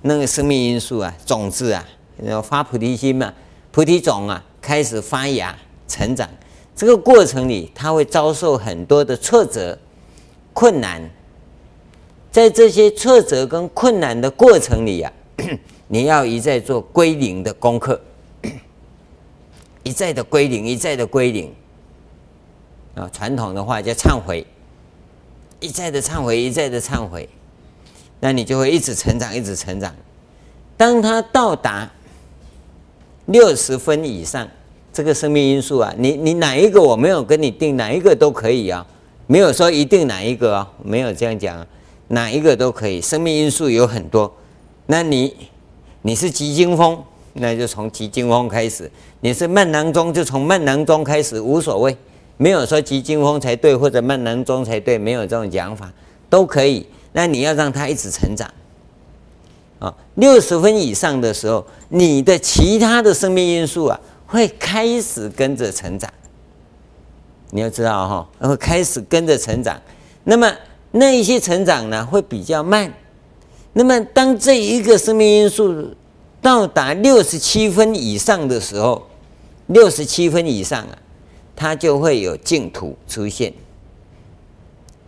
[0.03, 1.83] 那个生命因素啊，种子啊，
[2.23, 3.33] 然后发菩提心嘛，
[3.73, 5.57] 菩提种啊，开始发芽
[5.89, 6.29] 成长。
[6.77, 9.77] 这个过程里，他会遭受很多的挫折、
[10.53, 11.03] 困难。
[12.31, 15.43] 在这些挫折跟困难的过程里呀、啊，
[15.89, 17.99] 你要一再做归零的功课。
[19.83, 21.51] 一再的归零，一再的归零，
[22.95, 24.47] 啊，传统的话叫忏悔，
[25.61, 27.27] 一再的忏悔，一再的忏悔，
[28.21, 29.95] 那你就会一直成长，一直成长。
[30.77, 31.91] 当他到达
[33.25, 34.47] 六十分以上，
[34.97, 38.87] 这个生命因素啊，你你哪一个我没有跟你定，哪一个都可以啊，
[39.27, 41.67] 没有说一定哪一个啊，没有这样讲啊，
[42.09, 42.99] 哪一个都可以。
[42.99, 44.35] 生命因素有很多，
[44.87, 45.37] 那你
[46.01, 46.99] 你是急惊风。
[47.35, 51.95] 那就从急惊风开始，你是慢囊中，就从慢囊中开始，无所谓，
[52.39, 55.93] 没有说急惊风才对或者慢囊中才对，没有这种讲法，
[56.31, 56.87] 都可以。
[57.13, 58.51] 那你要让它一直成长，
[59.79, 64.01] 啊，六十分以上的时候，你的其他的生命因素啊，
[64.37, 66.13] 会开始跟着成长。
[67.53, 69.81] 你要知道哈，会开始跟着成长。
[70.25, 70.55] 那么
[70.91, 72.93] 那一些成长呢，会比较慢。
[73.73, 75.89] 那么当这一个生命因素，
[76.43, 79.07] 到达六十七分以上的时候，
[79.69, 80.99] 六十七分以上啊，
[81.57, 83.55] 它就会有净土出现，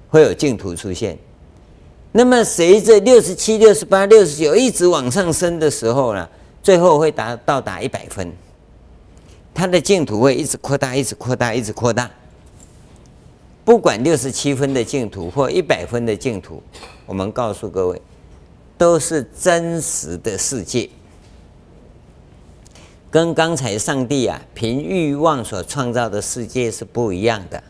[0.09, 1.19] 会有净土出现。
[2.13, 6.27] 那么随着六十七、六十八、六十九一直往上升的时候呢，
[6.63, 8.33] 最后会达到达一百分，
[9.59, 12.09] 它的净土会一直扩大，一直扩大，一直扩大。
[13.65, 16.63] 不管六十七分的净土或一百分的净土，
[17.05, 18.01] 我们告诉各位，
[18.79, 20.89] 都是真实的世界。
[23.11, 27.61] 跟刚才上帝啊凭欲望所创造的世界是不一样的，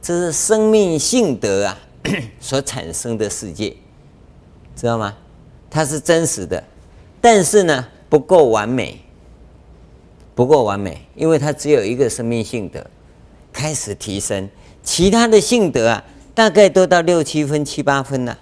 [0.00, 1.78] 这是生命性德啊
[2.40, 3.76] 所产生的世界，
[4.74, 5.14] 知道吗？
[5.68, 6.64] 它是真实的，
[7.20, 8.98] 但是呢不够完美，
[10.40, 12.82] 不够完美，因为它只有一个生命性德
[13.52, 14.48] 开始提升，
[14.82, 16.02] 其他的性德啊
[16.34, 18.38] 大概都到六七分、七八分了，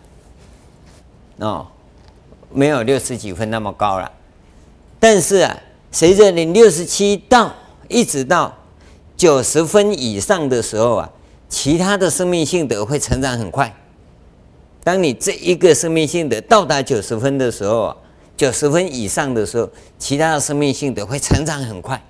[1.38, 1.66] 哦，
[2.52, 4.12] 没有六十几分那么高了，
[5.00, 5.58] 但是啊。
[5.90, 7.52] 随着你六十七到
[7.88, 8.56] 一直到
[9.16, 11.10] 九十分以上的时候啊，
[11.48, 13.74] 其他的生命性德会成长很快。
[14.84, 17.96] 当你这一个生命性德到达九十分的时候啊，
[18.38, 22.02] 九十分以上的时候，其他的生命性德会成长很快，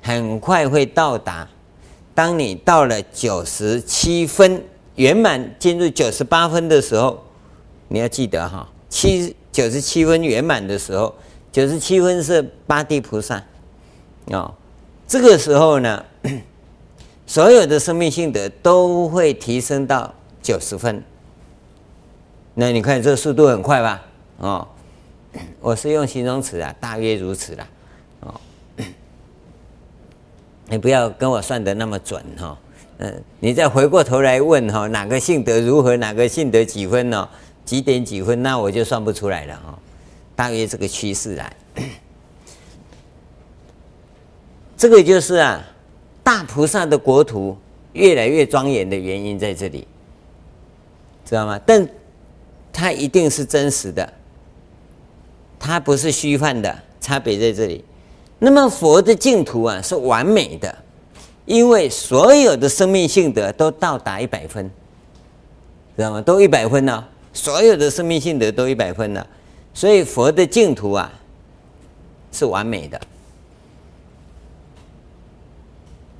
[0.00, 1.46] 很快会到达。
[2.14, 7.22] 当你到了九十七分圆满进入九十八分的时候，
[7.88, 11.14] 你要记得哈，七九十七分圆满的时候。
[11.50, 13.40] 九十七分是八地菩萨，
[14.26, 14.52] 哦，
[15.06, 16.04] 这个时候呢，
[17.28, 21.04] 所有的生命性德都会提升到九十分。
[22.54, 24.02] 那你看这速度很快吧？
[24.38, 24.66] 哦，
[25.60, 27.68] 我是用形容词啊，大约如此啦。
[28.20, 28.40] 哦，
[30.68, 32.58] 你不要跟我算得那么准哈。
[32.98, 37.28] 嗯，你再回过头来问哈，哪个性德如何，哪个性德几分呢？
[37.64, 38.42] 几点几分？
[38.42, 39.78] 那我就算不出来了哈。
[40.36, 41.56] 大约这个趋势来，
[44.76, 45.64] 这个就是啊，
[46.22, 47.56] 大菩萨的国土
[47.92, 49.86] 越来越庄严的原因在这里，
[51.24, 51.58] 知道吗？
[51.64, 51.88] 但
[52.72, 54.12] 它一定是真实的，
[55.66, 57.82] 它不是虚幻的，差别在这里。
[58.38, 60.76] 那么佛的净土啊是完美的，
[61.46, 64.70] 因为所有的生命性德都到达一百分，
[65.96, 66.20] 知道吗？
[66.20, 69.26] 都一百分了，所有的生命性德都一百分了。
[69.72, 71.10] 所以佛的净土啊
[72.30, 73.00] 是完美的，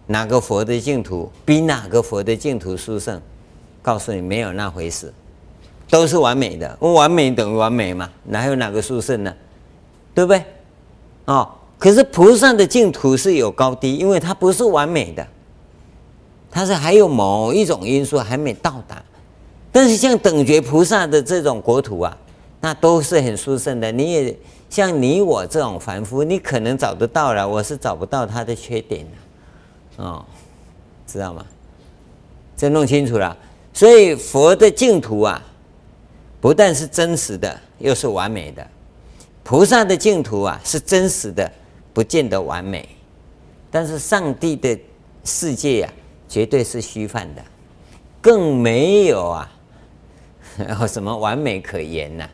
[0.06, 3.20] 哪个佛的净土比哪个佛的净土殊胜？
[3.82, 5.12] 告诉你没有那回事，
[5.94, 6.76] 都是完美的。
[6.80, 9.32] 完美等于完美嘛，哪有哪个殊胜呢？
[10.12, 10.44] 对不对？
[11.26, 15.24] 哦，可是菩萨的净土是有高低，因为它不是完美的，
[16.50, 19.00] 它是还有某一种因素还没到达。
[19.70, 22.16] 但是像等觉菩萨的这种国土啊。
[22.60, 24.34] 那都是很殊胜的，你也
[24.70, 30.24] 像你我这种凡夫，你可能找得到了，我是找不到他的缺点的，哦，
[31.06, 31.44] 知道吗？
[32.56, 33.36] 这弄清楚了。
[33.74, 35.42] 所以佛的净土啊，
[36.44, 38.62] 不但是真实的，又是完美的；
[39.42, 41.50] 菩萨的净土啊，是真实的，
[41.94, 42.86] 不见得完美。
[43.70, 44.78] 但是上帝的
[45.24, 45.96] 世界呀、啊，
[46.28, 47.42] 绝对是虚幻的，
[48.20, 49.50] 更没有啊，
[50.86, 52.28] 什么完美可言呐、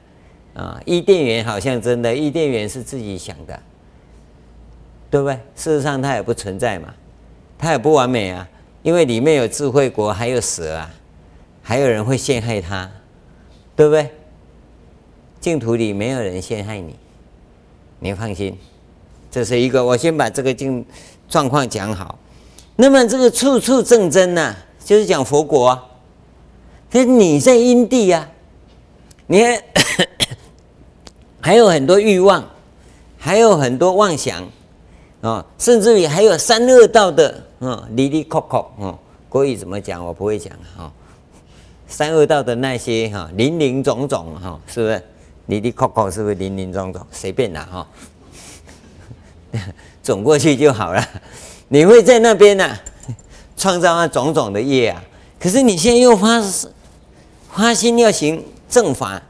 [0.55, 0.61] 啊。
[0.61, 3.63] 啊，伊甸园好像真的，伊甸园是自己想的，
[5.09, 5.35] 对不对？
[5.55, 6.93] 事实上它也不存在嘛，
[7.57, 8.49] 它也不完美啊，
[8.83, 10.91] 因为里面有智慧国，还有蛇啊，
[11.63, 12.91] 还有人会陷害它，
[13.75, 14.11] 对不对？
[15.41, 16.97] 净土里没有人陷害你，
[17.99, 18.59] 你放心。
[19.31, 20.85] 这是一个，我先把这个境
[21.29, 22.18] 状况讲好。
[22.77, 24.55] 那么这个处处正真呢、
[24.85, 25.85] 就是讲佛国啊。
[26.91, 28.33] 可是你在因地呀、啊，
[29.27, 29.62] 你看。
[31.43, 32.45] 还有很多欲望，
[33.16, 34.47] 还有很多妄想，
[35.23, 38.93] 啊，甚至于还有三恶道的，啊，离离扣扣，啊，
[39.27, 40.05] 国语怎么讲？
[40.05, 40.93] 我不会讲，哈，
[41.91, 45.03] 三恶道的那些，哈，林林总总，哈，是不是？
[45.47, 47.05] 哩哩扣扣是不是林林总总？
[47.11, 47.86] 随便拿，哈，
[50.01, 51.05] 总过去就好了。
[51.68, 52.78] 你会在那边呢、
[53.57, 55.03] 创造那种种的业啊。
[55.41, 56.41] 可是你现在又发
[57.51, 59.20] 发心要行正法，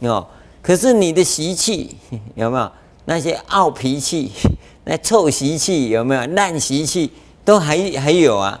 [0.00, 0.26] 哦。
[0.62, 1.96] 可是你的习气
[2.34, 2.72] 有没有
[3.04, 4.32] 那些傲脾气、
[4.84, 7.12] 那臭习气有没有烂习气
[7.44, 8.58] 都还还有啊？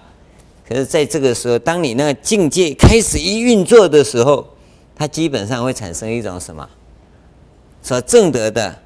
[0.68, 4.46] 可是在这个时候，当你那个境界开始一运作的时候，
[4.94, 6.68] 它基本上会产生一种什么？
[7.82, 8.76] 所证得的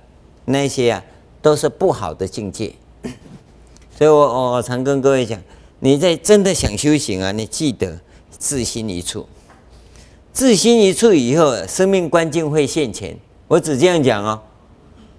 [0.44, 1.02] 那些啊，
[1.40, 2.72] 都是不好的境界。
[3.98, 5.42] 所以我我常跟各位讲，
[5.80, 7.98] 你在真的想修行啊，你记得
[8.30, 9.26] 自心一处。
[10.32, 13.16] 自心一处以后，生命关境会现前。
[13.48, 14.40] 我只这样讲哦，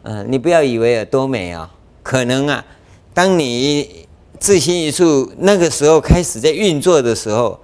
[0.04, 1.70] 嗯，你不要以为有多美啊，
[2.02, 2.66] 可能啊，
[3.14, 4.08] 当你
[4.44, 7.58] 自心一处，那个时候开始在运作的时候，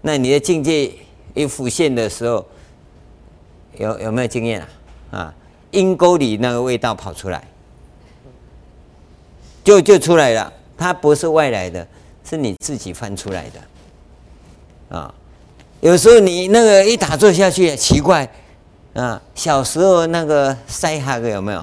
[0.00, 0.90] 那你的境界
[1.34, 2.42] 一浮现的时候，
[3.76, 4.68] 有有没有经验啊？
[5.10, 5.34] 啊，
[5.72, 7.46] 阴沟里那个味道跑出来，
[9.62, 11.86] 就就出来了，它不是外来的，
[12.24, 15.14] 是你自己翻出来的，啊。
[15.82, 18.26] 有时候你那个一打坐下去，奇怪，
[18.94, 21.62] 啊，小时候那个塞哈个有没有？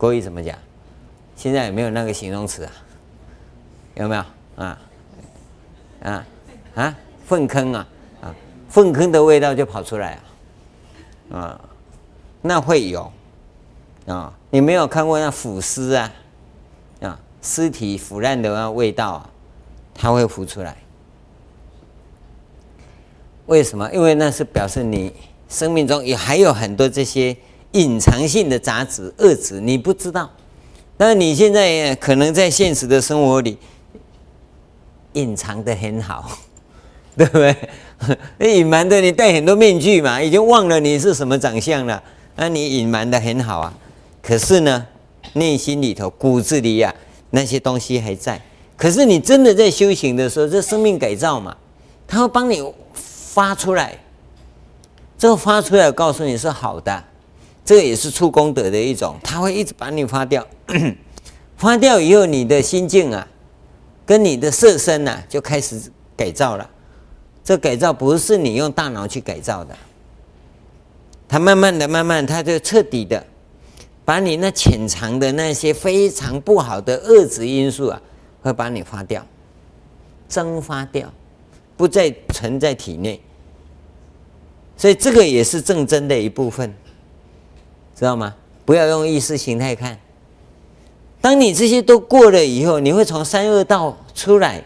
[0.00, 0.56] 国语怎么讲？
[1.36, 2.72] 现在有没有那个形容词啊？
[3.96, 4.24] 有没有？
[4.56, 4.78] 啊
[6.02, 6.26] 啊
[6.74, 6.96] 啊！
[7.26, 7.86] 粪坑啊
[8.22, 8.34] 啊！
[8.70, 10.18] 粪坑的味道就跑出来
[11.28, 11.60] 啊啊！
[12.40, 13.12] 那会有
[14.06, 14.32] 啊？
[14.48, 16.10] 你没有看过那腐尸啊
[17.02, 17.20] 啊？
[17.42, 19.30] 尸体腐烂的那味道啊？
[19.92, 20.78] 它会浮出来，
[23.44, 23.92] 为什么？
[23.92, 25.12] 因为那是表示你
[25.46, 27.36] 生命中也还有很多这些
[27.72, 30.30] 隐藏性的杂质、恶质，你不知道。
[30.96, 33.56] 那你现在可能在现实的生活里
[35.14, 36.30] 隐藏的很好，
[37.16, 37.56] 对不对？
[38.38, 42.02] 你隐瞒的，你戴很多面具嘛，已经忘了你是什么长相了。
[42.36, 43.74] 那你隐瞒的很好啊，
[44.22, 44.86] 可是呢，
[45.34, 46.94] 内心里头、骨子里呀、
[47.30, 48.40] 那些东西还在。
[48.76, 51.54] 可是你真的在修行的时候，这生命改造嘛，
[52.06, 52.62] 他会帮你
[52.94, 53.98] 发出来。
[55.18, 57.04] 这个发出来，告诉你是好的，
[57.70, 59.16] 这也是出功德的一种。
[59.22, 60.44] 他会一直把你发掉，
[61.56, 63.24] 发掉以后，你的心境啊，
[64.04, 65.80] 跟你的色身呐、啊，就开始
[66.16, 66.68] 改造了。
[67.44, 69.78] 这改造不是你用大脑去改造的，
[71.28, 73.24] 他慢慢的、慢慢，他就彻底的
[74.04, 78.02] 把你那潜藏的那些非常不好的恶质因素啊。
[78.42, 79.24] 会把你发掉，
[80.28, 81.08] 蒸发掉，
[81.76, 83.20] 不再存在体内。
[84.76, 86.74] 所以这个也是正真的一部分，
[88.00, 88.34] 知道吗？
[88.64, 89.98] 不要用意识形态看。
[91.20, 94.64] 当你这些都过了以后，你会从三恶道出来，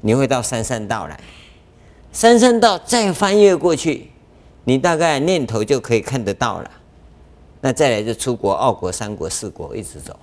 [0.00, 1.20] 你会到三善道来。
[2.10, 4.10] 三善道再翻越过去，
[4.64, 6.70] 你大概念头就可以看得到了。
[7.60, 10.18] 那再来就出国、二国、三国、四国，一直走。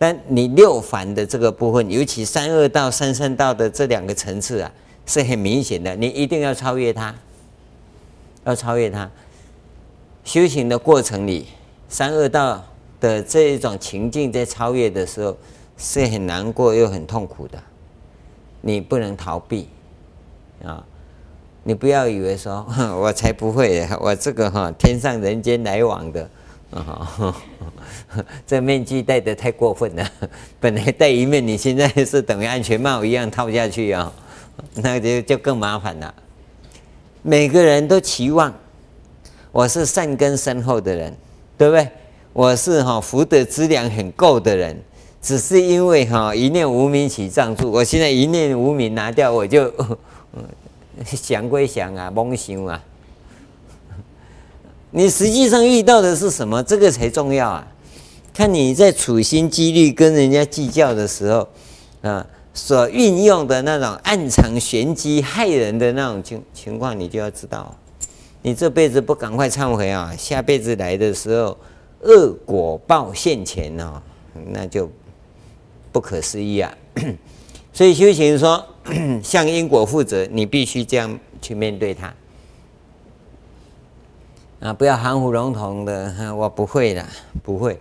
[0.00, 4.72] 但你六凡的这个部分，尤其三恶道、三善道的这两个层次啊，
[5.06, 5.94] 是很明显的。
[5.94, 7.14] 你一定要超越它，
[8.44, 9.08] 要超越它。
[10.24, 11.46] 修行的过程里，
[11.88, 12.64] 三恶道
[13.00, 15.36] 的这一种情境在超越的时候，
[15.76, 17.58] 是很难过又很痛苦的。
[18.60, 19.68] 你不能逃避
[20.64, 20.84] 啊！
[21.64, 22.66] 你不要以为说，
[23.00, 26.30] 我才不会， 我这个哈天上人间来往的。
[26.70, 27.36] 啊，
[28.46, 30.10] 这面具戴得太过分了。
[30.58, 34.10] 本来戴一面，你现在是等于安全帽一样套下去啊，
[34.76, 36.14] 那就就更麻烦了。
[37.20, 38.54] 每个人都期望
[39.52, 41.14] 我是善根深厚的人，
[41.56, 41.88] 对不对？
[42.32, 44.74] 我是哈福德资粮很够的人，
[45.20, 49.70] 只是因为哈一念无明起障住，我现在一念无明拿掉，我就
[51.04, 52.82] 想归想啊，梦想啊。
[54.90, 56.62] 你实际上遇到的是什么？
[56.62, 57.66] 这个才重要啊！
[58.32, 61.46] 看你在处心积虑跟人家计较的时候，
[62.00, 67.74] 啊，所运用的那种暗藏玄机害人的那种情情况，你就要知道，
[68.42, 71.56] 你这辈子不赶快忏悔啊，下辈子来的时候，
[72.00, 74.02] 恶果报现前哦，
[74.48, 74.90] 那就
[75.92, 76.76] 不可思议啊！
[77.72, 78.64] 所以修行说
[79.22, 82.12] 向因果负责，你必须这样去面对它
[84.60, 87.06] 啊，不要含糊笼统的，我不会的，
[87.42, 87.78] 不会。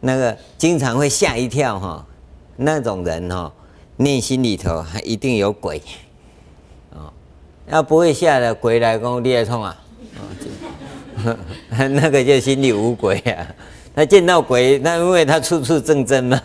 [0.00, 2.06] 那个经常会吓一跳哈，
[2.56, 3.52] 那种人哈，
[3.96, 5.82] 内心里头还一定有鬼，
[7.70, 9.76] 要不会吓的鬼来攻，你也痛啊，
[11.70, 13.46] 那个就心里无鬼啊，
[13.94, 16.40] 他见到鬼，那因为他处处正真嘛，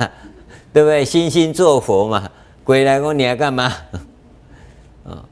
[0.73, 1.05] 对不对？
[1.05, 2.29] 心心做佛嘛，
[2.63, 3.73] 鬼来攻你要干嘛？
[5.05, 5.23] 啊，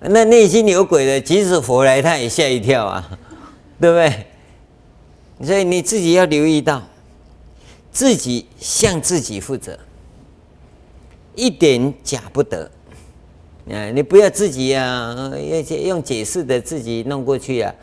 [0.00, 3.18] 那内心有鬼的，即使佛来他也吓一跳啊，
[3.80, 4.26] 对不对？
[5.46, 6.82] 所以你自己要留意到，
[7.92, 9.78] 自己向自己负责，
[11.36, 12.68] 一点假不得。
[13.70, 17.74] 啊，你不要自己啊，要用解释的自己弄过去啊。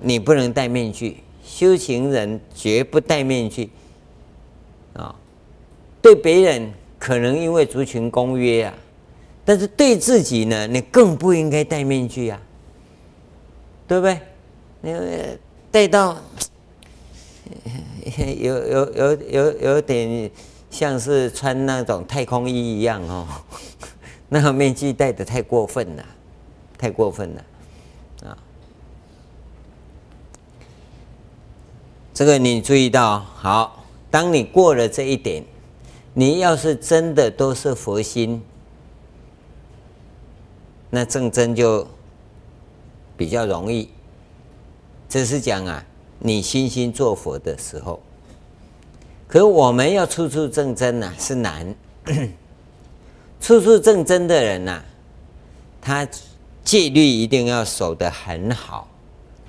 [0.00, 3.70] 你不能戴面具，修行人绝不戴面具。
[4.94, 5.14] 啊，
[6.02, 8.74] 对别人可能因为族群公约啊，
[9.44, 12.40] 但是对自己呢，你更不应该戴面具啊，
[13.86, 14.20] 对不对？
[14.80, 15.38] 你
[15.70, 16.16] 戴到。
[18.38, 20.30] 有有有有有点
[20.70, 23.26] 像是穿那种太空衣一样哦，
[24.28, 26.04] 那个面具戴的太过分了，
[26.76, 27.44] 太过分了
[28.24, 28.38] 啊！
[32.12, 35.44] 这个你注意到好，当你过了这一点，
[36.14, 38.42] 你要是真的都是佛心，
[40.90, 41.86] 那正真就
[43.16, 43.90] 比较容易。
[45.08, 45.84] 这是讲啊。
[46.18, 48.00] 你心心做佛的时候，
[49.28, 51.74] 可我们要处处正真呐，是难。
[53.40, 54.82] 处处正真的人呐，
[55.80, 56.06] 他
[56.64, 58.88] 戒律一定要守得很好。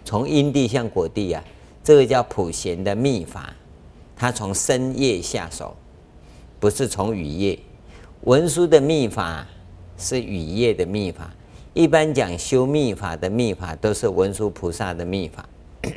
[0.05, 1.43] 从因地向果地啊，
[1.83, 3.53] 这个叫普贤的秘法，
[4.15, 5.75] 他从深夜下手，
[6.59, 7.57] 不是从雨夜。
[8.21, 9.47] 文殊的秘法
[9.97, 11.33] 是雨夜的秘法，
[11.73, 15.45] 一般讲修秘法的秘法都是文殊菩萨的秘法。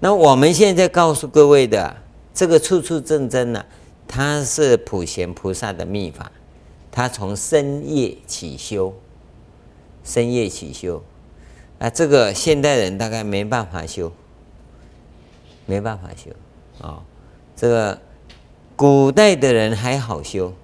[0.00, 1.96] 那我们现在告诉各位的
[2.34, 3.64] 这个处处正真呢，
[4.06, 6.30] 它是普贤菩萨的秘法，
[6.96, 8.94] 他从深夜起修，
[10.02, 11.04] 深夜起修，
[11.78, 14.10] 啊，这个现代人大概没办法修，
[15.66, 16.30] 没办法修
[16.80, 17.02] 啊、
[17.54, 18.00] 这个
[18.76, 20.54] 古代的人还好修，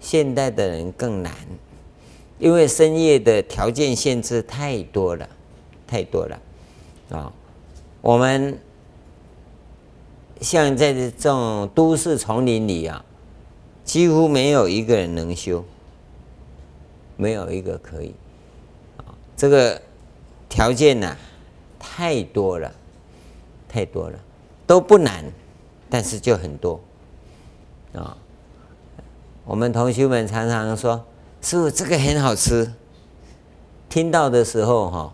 [0.00, 1.30] 现代的人更难，
[2.38, 5.28] 因为深夜的条件限制太多了，
[5.86, 6.40] 太多了
[7.10, 7.30] 啊。
[8.00, 8.58] 我们
[10.40, 13.04] 像在这种都市丛林里啊，
[13.90, 15.64] 几乎没有一个人能修，
[17.16, 18.14] 没有一个可以。
[19.36, 19.82] 这个
[20.48, 21.16] 条件呢，
[21.76, 22.72] 太多了，
[23.68, 24.16] 太多了，
[24.64, 25.24] 都不难，
[25.88, 26.80] 但是就很多
[27.92, 28.16] 啊。
[29.44, 31.04] 我们同学们常常说
[31.42, 32.72] ：“师傅，这个很好吃。”
[33.90, 35.12] 听到的时候哈。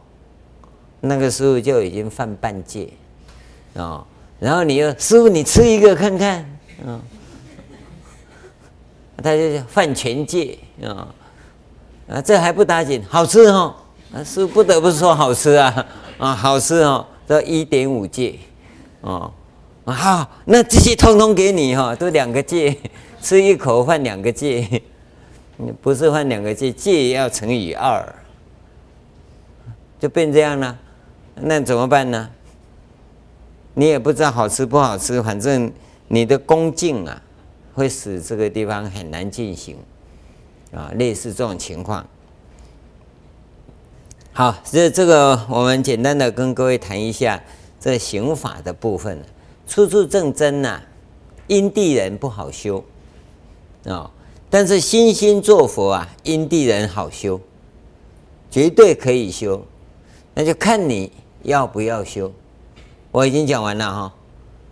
[1.01, 2.93] 那个师傅就已经犯半戒，
[3.75, 4.07] 啊，
[4.39, 7.01] 然后你又师傅，你吃一个看看，啊，
[9.23, 11.09] 他就犯全戒，啊，
[12.09, 13.75] 啊，这还不打紧，好吃哈，
[14.13, 15.87] 啊，是不得不说好吃啊，
[16.19, 18.39] 啊，好吃哦，这一点五戒，
[19.01, 19.33] 哦，
[19.85, 22.77] 好，那这些通通给你哈，都两个戒，
[23.21, 24.83] 吃一口换两个戒，
[25.81, 28.05] 不是换两个戒，戒要乘以二，
[29.99, 30.79] 就变这样了。
[31.39, 32.31] 那怎么办呢？
[33.75, 35.71] 你也不知道好吃不好吃，反正
[36.09, 37.23] 你的恭敬啊，
[37.77, 39.77] 会使这个地方很难进行
[40.73, 42.05] 啊，类似这种情况。
[44.33, 47.41] 好，这这个我们简单的跟各位谈一下
[47.79, 49.23] 这刑法的部分。
[49.69, 50.81] 处处正真呐，
[51.47, 52.83] 因地人不好修
[53.85, 54.11] 啊，
[54.49, 57.41] 但是心心做佛啊，因地人好修，
[58.51, 59.65] 绝对可以修，
[60.35, 61.13] 那就看你。
[61.43, 62.33] 要不要修？
[63.13, 64.13] 我已经讲完了哈，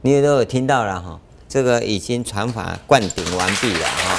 [0.01, 1.21] 你也都有听到了哈，
[1.55, 4.19] 这个已经传法灌顶完毕了哈。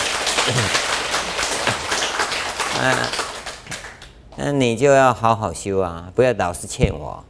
[2.80, 3.12] 啊，
[4.38, 7.26] 那你就要好好修啊，不要老是欠我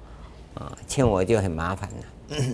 [0.53, 2.38] 啊，欠我就很麻烦了。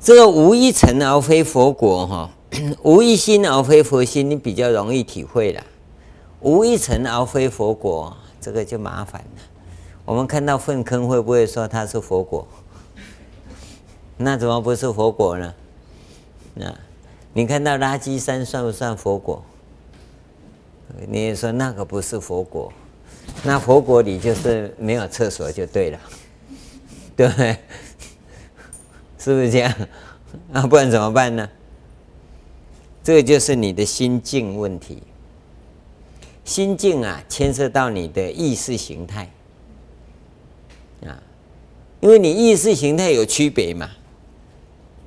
[0.00, 2.30] 这个无一尘而非佛国哈，
[2.82, 5.62] 无一心而非佛心，你比较容易体会了。
[6.40, 9.42] 无一尘而非佛国，这个就麻烦了。
[10.06, 12.48] 我们看到粪坑，会不会说它是佛国？
[14.22, 15.54] 那怎么不是佛果呢？
[16.54, 16.74] 那
[17.32, 19.42] 你看到垃圾山算不算佛果？
[21.08, 22.70] 你也说那个不是佛果，
[23.42, 25.98] 那佛果里就是没有厕所就对了，
[27.16, 27.56] 对不对？
[29.18, 29.74] 是不是这样？
[30.50, 31.48] 那不然怎么办呢？
[33.02, 35.02] 这个就是你的心境问题。
[36.44, 39.30] 心境啊，牵涉到你的意识形态
[41.06, 41.16] 啊，
[42.00, 43.88] 因为你意识形态有区别嘛，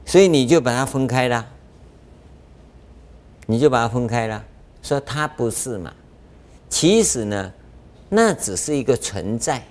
[0.06, 1.45] 所以你就把它分开了，
[3.47, 4.43] 你就把它分开了。
[4.82, 5.93] 说它不是嘛？
[6.70, 7.51] 其实呢，
[8.10, 9.64] 那只是一个存在。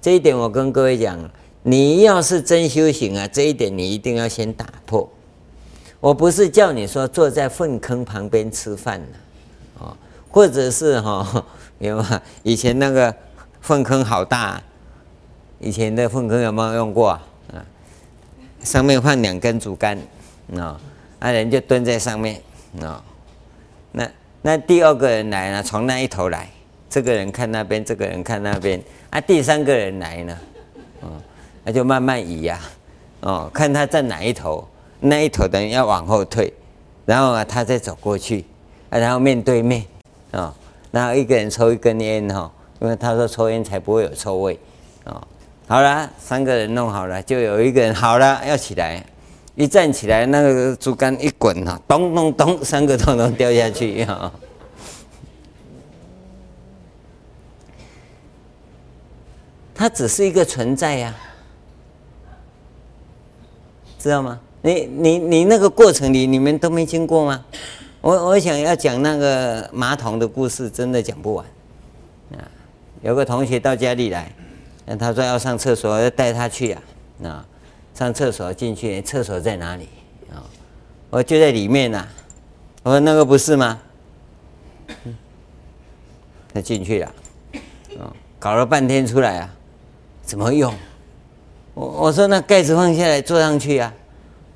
[0.00, 1.18] 这一点我跟各位讲，
[1.64, 5.08] 你要是真修行啊，这一点你一定要先打破。
[5.98, 9.16] 我不是叫你说坐在粪坑旁边吃饭呢，
[9.80, 9.96] 哦，
[10.30, 11.44] 或者是哈，
[11.80, 12.22] 有吗？
[12.44, 13.12] 以前那个
[13.60, 14.62] 粪坑好大，
[15.58, 17.26] 以前的粪坑有没有用过啊？
[18.62, 19.98] 上面放两根竹竿，
[20.56, 20.78] 啊，
[21.20, 22.40] 那人就蹲在上面，
[22.80, 23.02] 啊。
[23.92, 24.10] 那
[24.42, 25.62] 那第二个人来呢？
[25.62, 26.48] 从那一头来，
[26.90, 28.80] 这个人看那边，这个人看那边。
[29.10, 30.38] 啊，第三个人来呢？
[31.00, 31.08] 哦，
[31.64, 32.60] 那就慢慢移呀，
[33.20, 34.66] 哦，看他站哪一头，
[35.00, 36.52] 那一头的人要往后退，
[37.06, 38.44] 然后啊，他再走过去，
[38.90, 39.84] 啊，然后面对面，
[40.32, 40.52] 哦，
[40.90, 44.58] 然后一个人抽一根烟哈，因为他说抽烟才不会有臭味，
[45.04, 45.26] 哦，
[45.68, 49.04] 好了，三个人弄好了，就有一个人好了要起来。
[49.54, 54.32] 一站起来，那个竹竿一滚哈，咚咚咚，三个通通掉下去 哈。
[59.74, 61.14] 它只是一个存在呀，
[63.98, 64.40] 知道吗？
[64.62, 67.44] 你你你那个过程里，你们都没经过吗？
[68.00, 71.44] 我我想要讲那个马桶的故事，真的讲不完。
[72.32, 72.46] 啊，
[73.02, 74.32] 有个同学到家里来，
[74.96, 76.82] 他说要上厕所，要带他去呀，
[77.24, 77.44] 啊。
[77.94, 79.88] 上厕所进去，厕所在哪里？
[80.30, 80.38] 啊，
[81.10, 82.06] 我就在里面呐。
[82.84, 83.76] 我说那个不是吗？
[86.54, 87.12] 他进去了，
[88.38, 89.50] 搞了半天出来啊，
[90.22, 90.72] 怎么用？
[91.74, 93.94] 我我说那盖子放下来坐上去啊，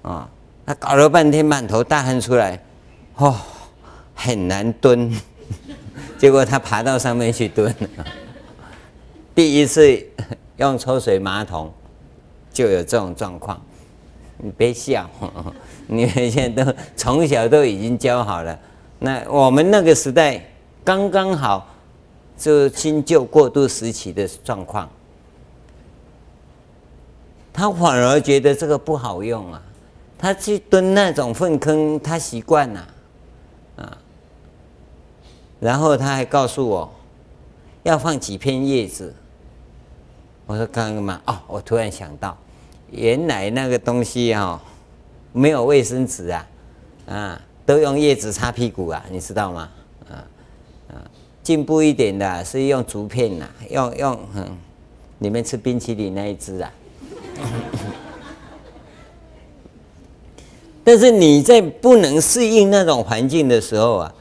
[0.03, 0.31] 啊，
[0.65, 2.63] 他搞了半天满头大汗出来，
[3.17, 3.37] 哦，
[4.15, 5.13] 很难蹲，
[6.17, 7.75] 结果他爬到上面去蹲，
[9.35, 10.07] 第一次
[10.59, 11.73] 用抽水马桶。
[12.55, 13.59] 就有这种状况，
[14.37, 15.09] 你别笑，
[15.89, 18.59] 你们现在都从小都已经教好了。
[18.99, 20.39] 那我们那个时代
[20.85, 21.67] 刚刚好，
[22.37, 24.87] 就新旧过渡时期的状况，
[27.55, 29.63] 他反而觉得这个不好用啊。
[30.19, 32.89] 他去蹲那种粪坑，他习惯了
[33.77, 33.97] 啊。
[35.59, 36.93] 然后他还告诉我，
[37.83, 39.15] 要放几片叶子。
[40.53, 42.37] 我说刚刚嘛，哦，我突然想到。
[42.91, 44.61] 原来那个东西哈、哦，
[45.33, 46.47] 没有卫生纸啊，
[47.07, 49.71] 啊，都用叶子擦屁股啊，你知道吗？
[50.11, 50.21] 啊
[50.93, 51.01] 啊，
[51.43, 54.59] 进步一点的是用竹片呐，用用嗯，
[55.19, 56.71] 你们吃冰淇淋那一只啊。
[60.85, 64.15] 但是你在不能适应那种环境的时候啊，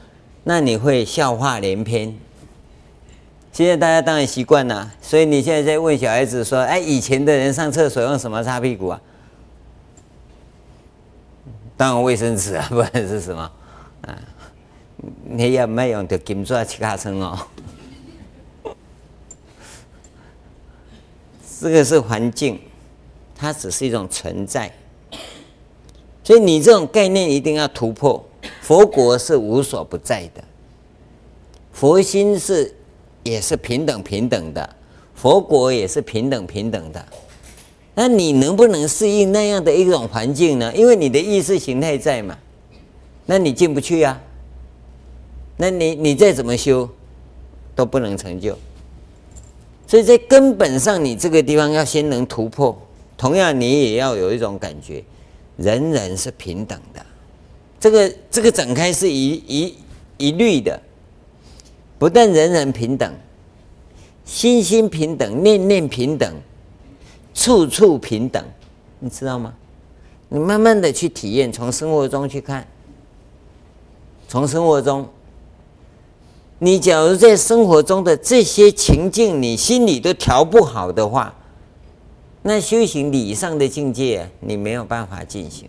[0.44, 2.16] 那你会笑话连篇。
[3.52, 8.98] 现在大家当然习惯了，所以你现在在问小孩子说：“哎，以前的人上厕所用什么擦屁股啊？”
[11.76, 13.42] 当然卫生纸啊， 不然是什么？
[14.06, 14.18] 啊，
[15.24, 17.38] 你要没用的金砖七卡层哦。
[21.60, 22.58] 这个是环境，
[23.36, 24.72] 它只是一种存在，
[26.24, 28.24] 所以你这种概念一定要突破。
[28.62, 30.42] 佛国是无所不在的，
[31.70, 32.74] 佛心是。
[33.22, 34.76] 也是平等平等的，
[35.14, 37.06] 佛国也是平等平等的。
[37.94, 40.74] 那你能不能适应那样的一种环境呢？
[40.74, 42.38] 因为你的意识形态在嘛，
[43.26, 44.20] 那你进不去呀、啊。
[45.58, 46.88] 那你你再怎么修，
[47.76, 48.58] 都不能成就。
[49.86, 52.76] 所以在根本上，你这个地方要先能突破。
[53.16, 55.04] 同样，你也要有一种感觉，
[55.58, 57.04] 人人是平等的。
[57.78, 59.74] 这个这个展开是一一
[60.16, 60.80] 一律的。
[62.02, 63.14] 不但人人平等，
[64.24, 66.34] 心心平等，念念平等，
[67.32, 68.44] 处处平等，
[68.98, 69.54] 你知道吗？
[70.28, 72.66] 你慢慢的去体验，从生活中去看，
[74.26, 75.08] 从生活中，
[76.58, 81.32] 你假如在生活中的这些情境，你心里都调不好的话，
[82.42, 85.68] 那修行理上的境界，你没有办法进行，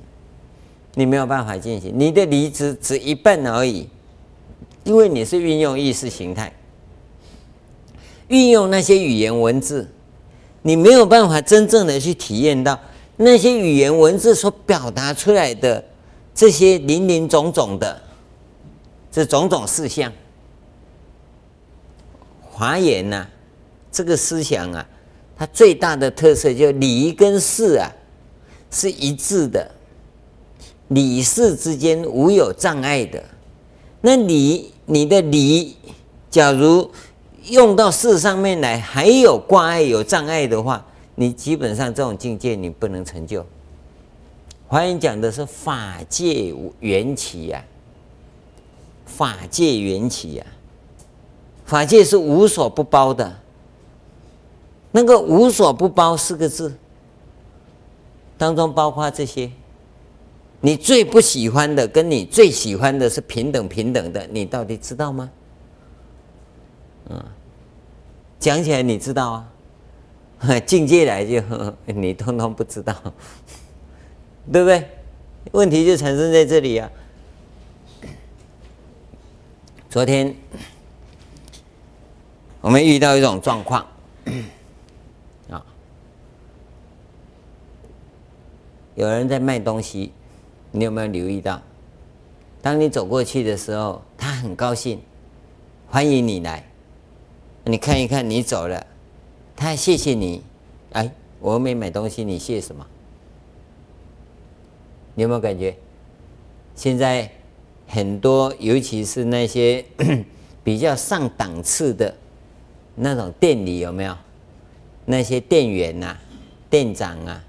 [0.96, 3.88] 你没有办法进行，你的理只只一半而已，
[4.84, 6.52] 因为你是运用意识形态，
[8.28, 9.90] 运用那些语言文字，
[10.62, 12.80] 你没有办法真正的去体验到
[13.16, 15.84] 那些语言文字所表达出来的
[16.36, 18.02] 这些林林总总的
[19.12, 20.12] 这种种事项。
[22.52, 23.26] 华严呐，
[23.92, 24.86] 这个思想啊，
[25.38, 27.90] 它最大的特色就理跟事啊
[28.70, 29.72] 是一致的，
[30.90, 33.24] 理事之间无有障碍的。
[34.02, 35.76] 那理你的理，
[36.30, 36.90] 假如
[37.46, 43.46] 用到事上面来，还有挂碍、有障碍的话，你基本上这种境界你不能成就。
[44.68, 47.64] 华严讲的是法界缘起呀，
[49.06, 50.46] 法界缘起呀。
[51.66, 53.40] 法界是无所不包的，
[54.92, 56.78] 那个“无所不包”四个字
[58.38, 59.50] 当中包括这些，
[60.66, 65.30] 你最不喜欢的跟你最喜欢的是平等平等的，你到底知道吗？
[67.10, 67.22] 嗯，
[68.40, 69.32] 讲起来你知道
[70.40, 71.44] 啊， 境界来就
[71.94, 72.96] 你通通不知道，
[74.54, 74.88] 对不对？
[75.52, 76.90] 问题就产生在这里啊。
[79.90, 80.34] 昨天。
[82.62, 83.86] 我们遇到一种状况，
[85.50, 85.62] 啊，
[88.96, 90.14] 有人在卖东西，
[90.76, 91.62] 你有没有留意到？
[92.64, 95.00] 当你走过去的时候，他很高兴，
[95.88, 96.66] 欢迎你来。
[97.66, 98.84] 你看一看，你走了，
[99.56, 100.42] 他谢谢你。
[100.94, 102.84] 哎，我没买东西，你谢什么？
[105.14, 105.76] 你有没有感觉？
[106.76, 107.30] 现在
[107.88, 109.86] 很多，尤其是那些
[110.64, 112.16] 比较上档次的。
[112.96, 114.16] 那种店里有没有
[115.06, 116.18] 那些店员呐、
[116.70, 117.44] 店长啊、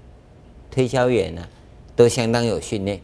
[0.69, 1.49] 推销员啊，
[1.95, 2.99] 都相当有训练。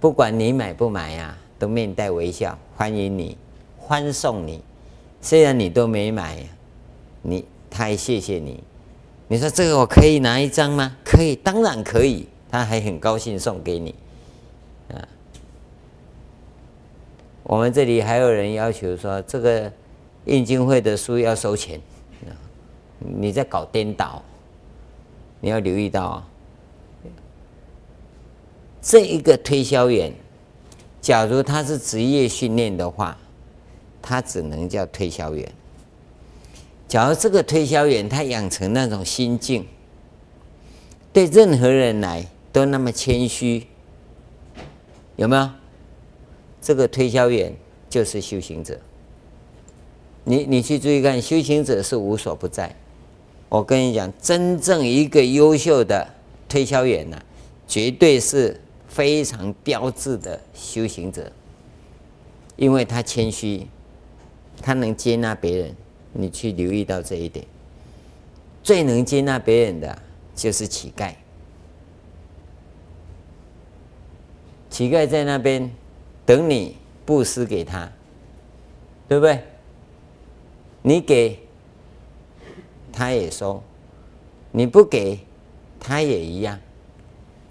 [0.00, 3.36] 不管你买不买呀、都面带微笑欢迎你、
[3.78, 4.62] 欢送你。
[5.20, 6.38] 虽然你都没买，
[7.22, 8.62] 你他还谢谢你。
[9.28, 10.96] 你说这个我可以拿一张吗？
[11.04, 12.26] 可以，当然可以。
[12.50, 13.94] 他还很高兴送给你。
[14.92, 15.06] 啊，
[17.42, 19.70] 我们这里还有人要求说这个。
[20.26, 21.80] 印经会的书要收钱，
[22.98, 24.22] 你在搞颠倒，
[25.40, 26.28] 你要留意到啊。
[28.82, 30.12] 这一个推销员，
[31.00, 33.16] 假如他是职业训练的话，
[34.00, 35.52] 他只能叫推销员。
[36.88, 39.66] 假如这个推销员他养成那种心境，
[41.12, 43.66] 对任何人来都那么谦虚，
[45.16, 45.48] 有没有？
[46.62, 47.54] 这个推销员
[47.88, 48.78] 就是修行者。
[50.24, 52.74] 你你去注意看，修行者是无所不在。
[53.48, 56.06] 我跟你讲，真正一个优秀的
[56.48, 57.20] 推销员呢、
[57.66, 58.60] 绝对是
[58.90, 61.32] 非常标志的修行者，
[62.56, 63.66] 因为他谦虚，
[64.60, 65.74] 他能接纳别人。
[66.12, 67.46] 你去留意到这一点，
[68.64, 69.96] 最能接纳别人的
[70.34, 71.14] 就是乞丐。
[74.68, 75.70] 乞丐在那边
[76.26, 76.76] 等你
[77.06, 77.88] 布施给他，
[79.08, 79.40] 对不对？
[80.82, 81.38] 你给，
[82.92, 83.62] 他也收；
[84.50, 85.20] 你不给，
[85.78, 86.58] 他也一样。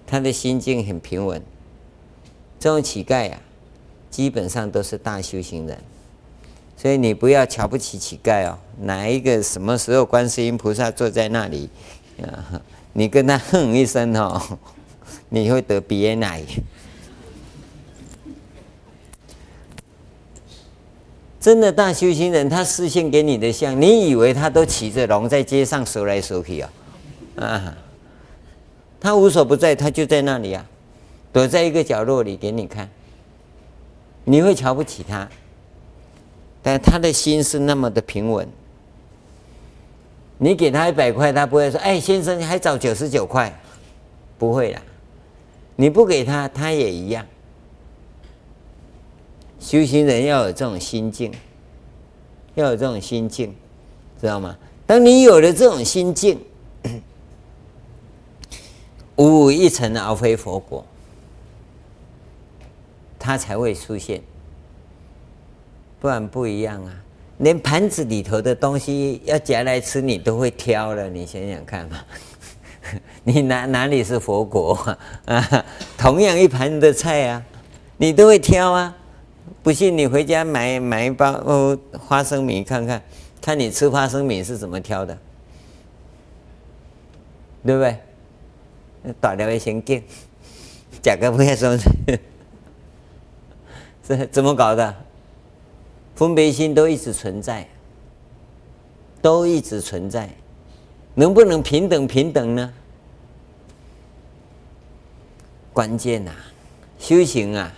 [0.10, 1.42] 他的心境很平稳。
[2.60, 3.40] 这种乞丐啊，
[4.10, 5.78] 基本上都是大修行人，
[6.76, 8.58] 所以你不要瞧不起乞丐哦。
[8.82, 11.70] 哪一个什么时候观世音菩萨坐在那里，
[12.94, 14.60] 你跟他哼一声哦，
[15.30, 16.44] 你会得鼻咽癌。
[21.40, 26.70] 真的大修行人，他示现给你的像，你以为他都骑着龙在街上走来走去啊？
[27.38, 27.78] 啊，
[29.00, 30.66] 他无所不在，他就在那里啊，
[31.32, 32.90] 躲在一个角落里给你看。
[34.26, 35.28] 你会瞧不起他，
[36.62, 38.48] 但他的心是那么的平稳。
[40.38, 43.54] 你给他一百块，他不会说：“哎，先生，你还找九十九块。”
[44.38, 44.82] 不会啦，
[45.76, 47.26] 你不给他，他也一样。
[49.60, 51.30] 修行人要有这种心境，
[52.56, 53.54] 要有这种心境，
[54.22, 54.58] 知道吗？
[54.86, 56.40] 当你有了这种心境，
[59.20, 60.84] 五五一成而非佛果，
[63.20, 64.22] 它才会出现。
[66.00, 66.92] 不然不一样啊！
[67.40, 71.10] 连盘子里头的东西要夹来吃，你都会挑了。
[71.10, 71.98] 你想想看嘛，
[73.24, 74.74] 你哪哪里是佛果
[75.26, 75.66] 啊？
[75.98, 77.44] 同样一盘的菜啊，
[77.98, 78.96] 你都会挑啊。
[79.62, 83.02] 不信你回家买买一包哦花生米看看，
[83.42, 85.18] 看你吃花生米是怎么挑的，
[87.66, 87.98] 对不对？
[89.20, 90.04] 大了也先给，
[91.02, 91.78] 价格不要说，
[94.04, 94.96] 这怎么搞的？
[96.16, 97.66] 分别心都一直存在，
[99.22, 100.30] 都一直存在，
[101.16, 102.74] 能不能平等平等呢？
[105.72, 106.52] 关键呐、啊，
[106.98, 107.72] 修行啊，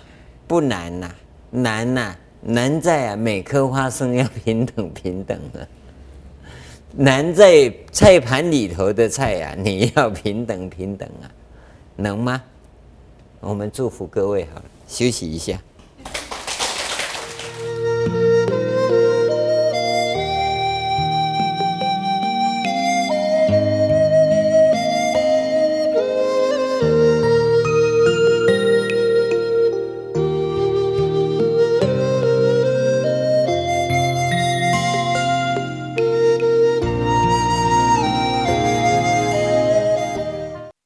[0.47, 1.15] 不难呐、啊，
[1.51, 5.67] 难呐、啊，难在啊，每颗花生要平等平等的，
[6.93, 11.31] 难在菜盘里头的菜呀、啊，你要平等平等啊，
[11.95, 12.41] 能吗？
[13.39, 15.59] 我们祝福各位好了，休息一下。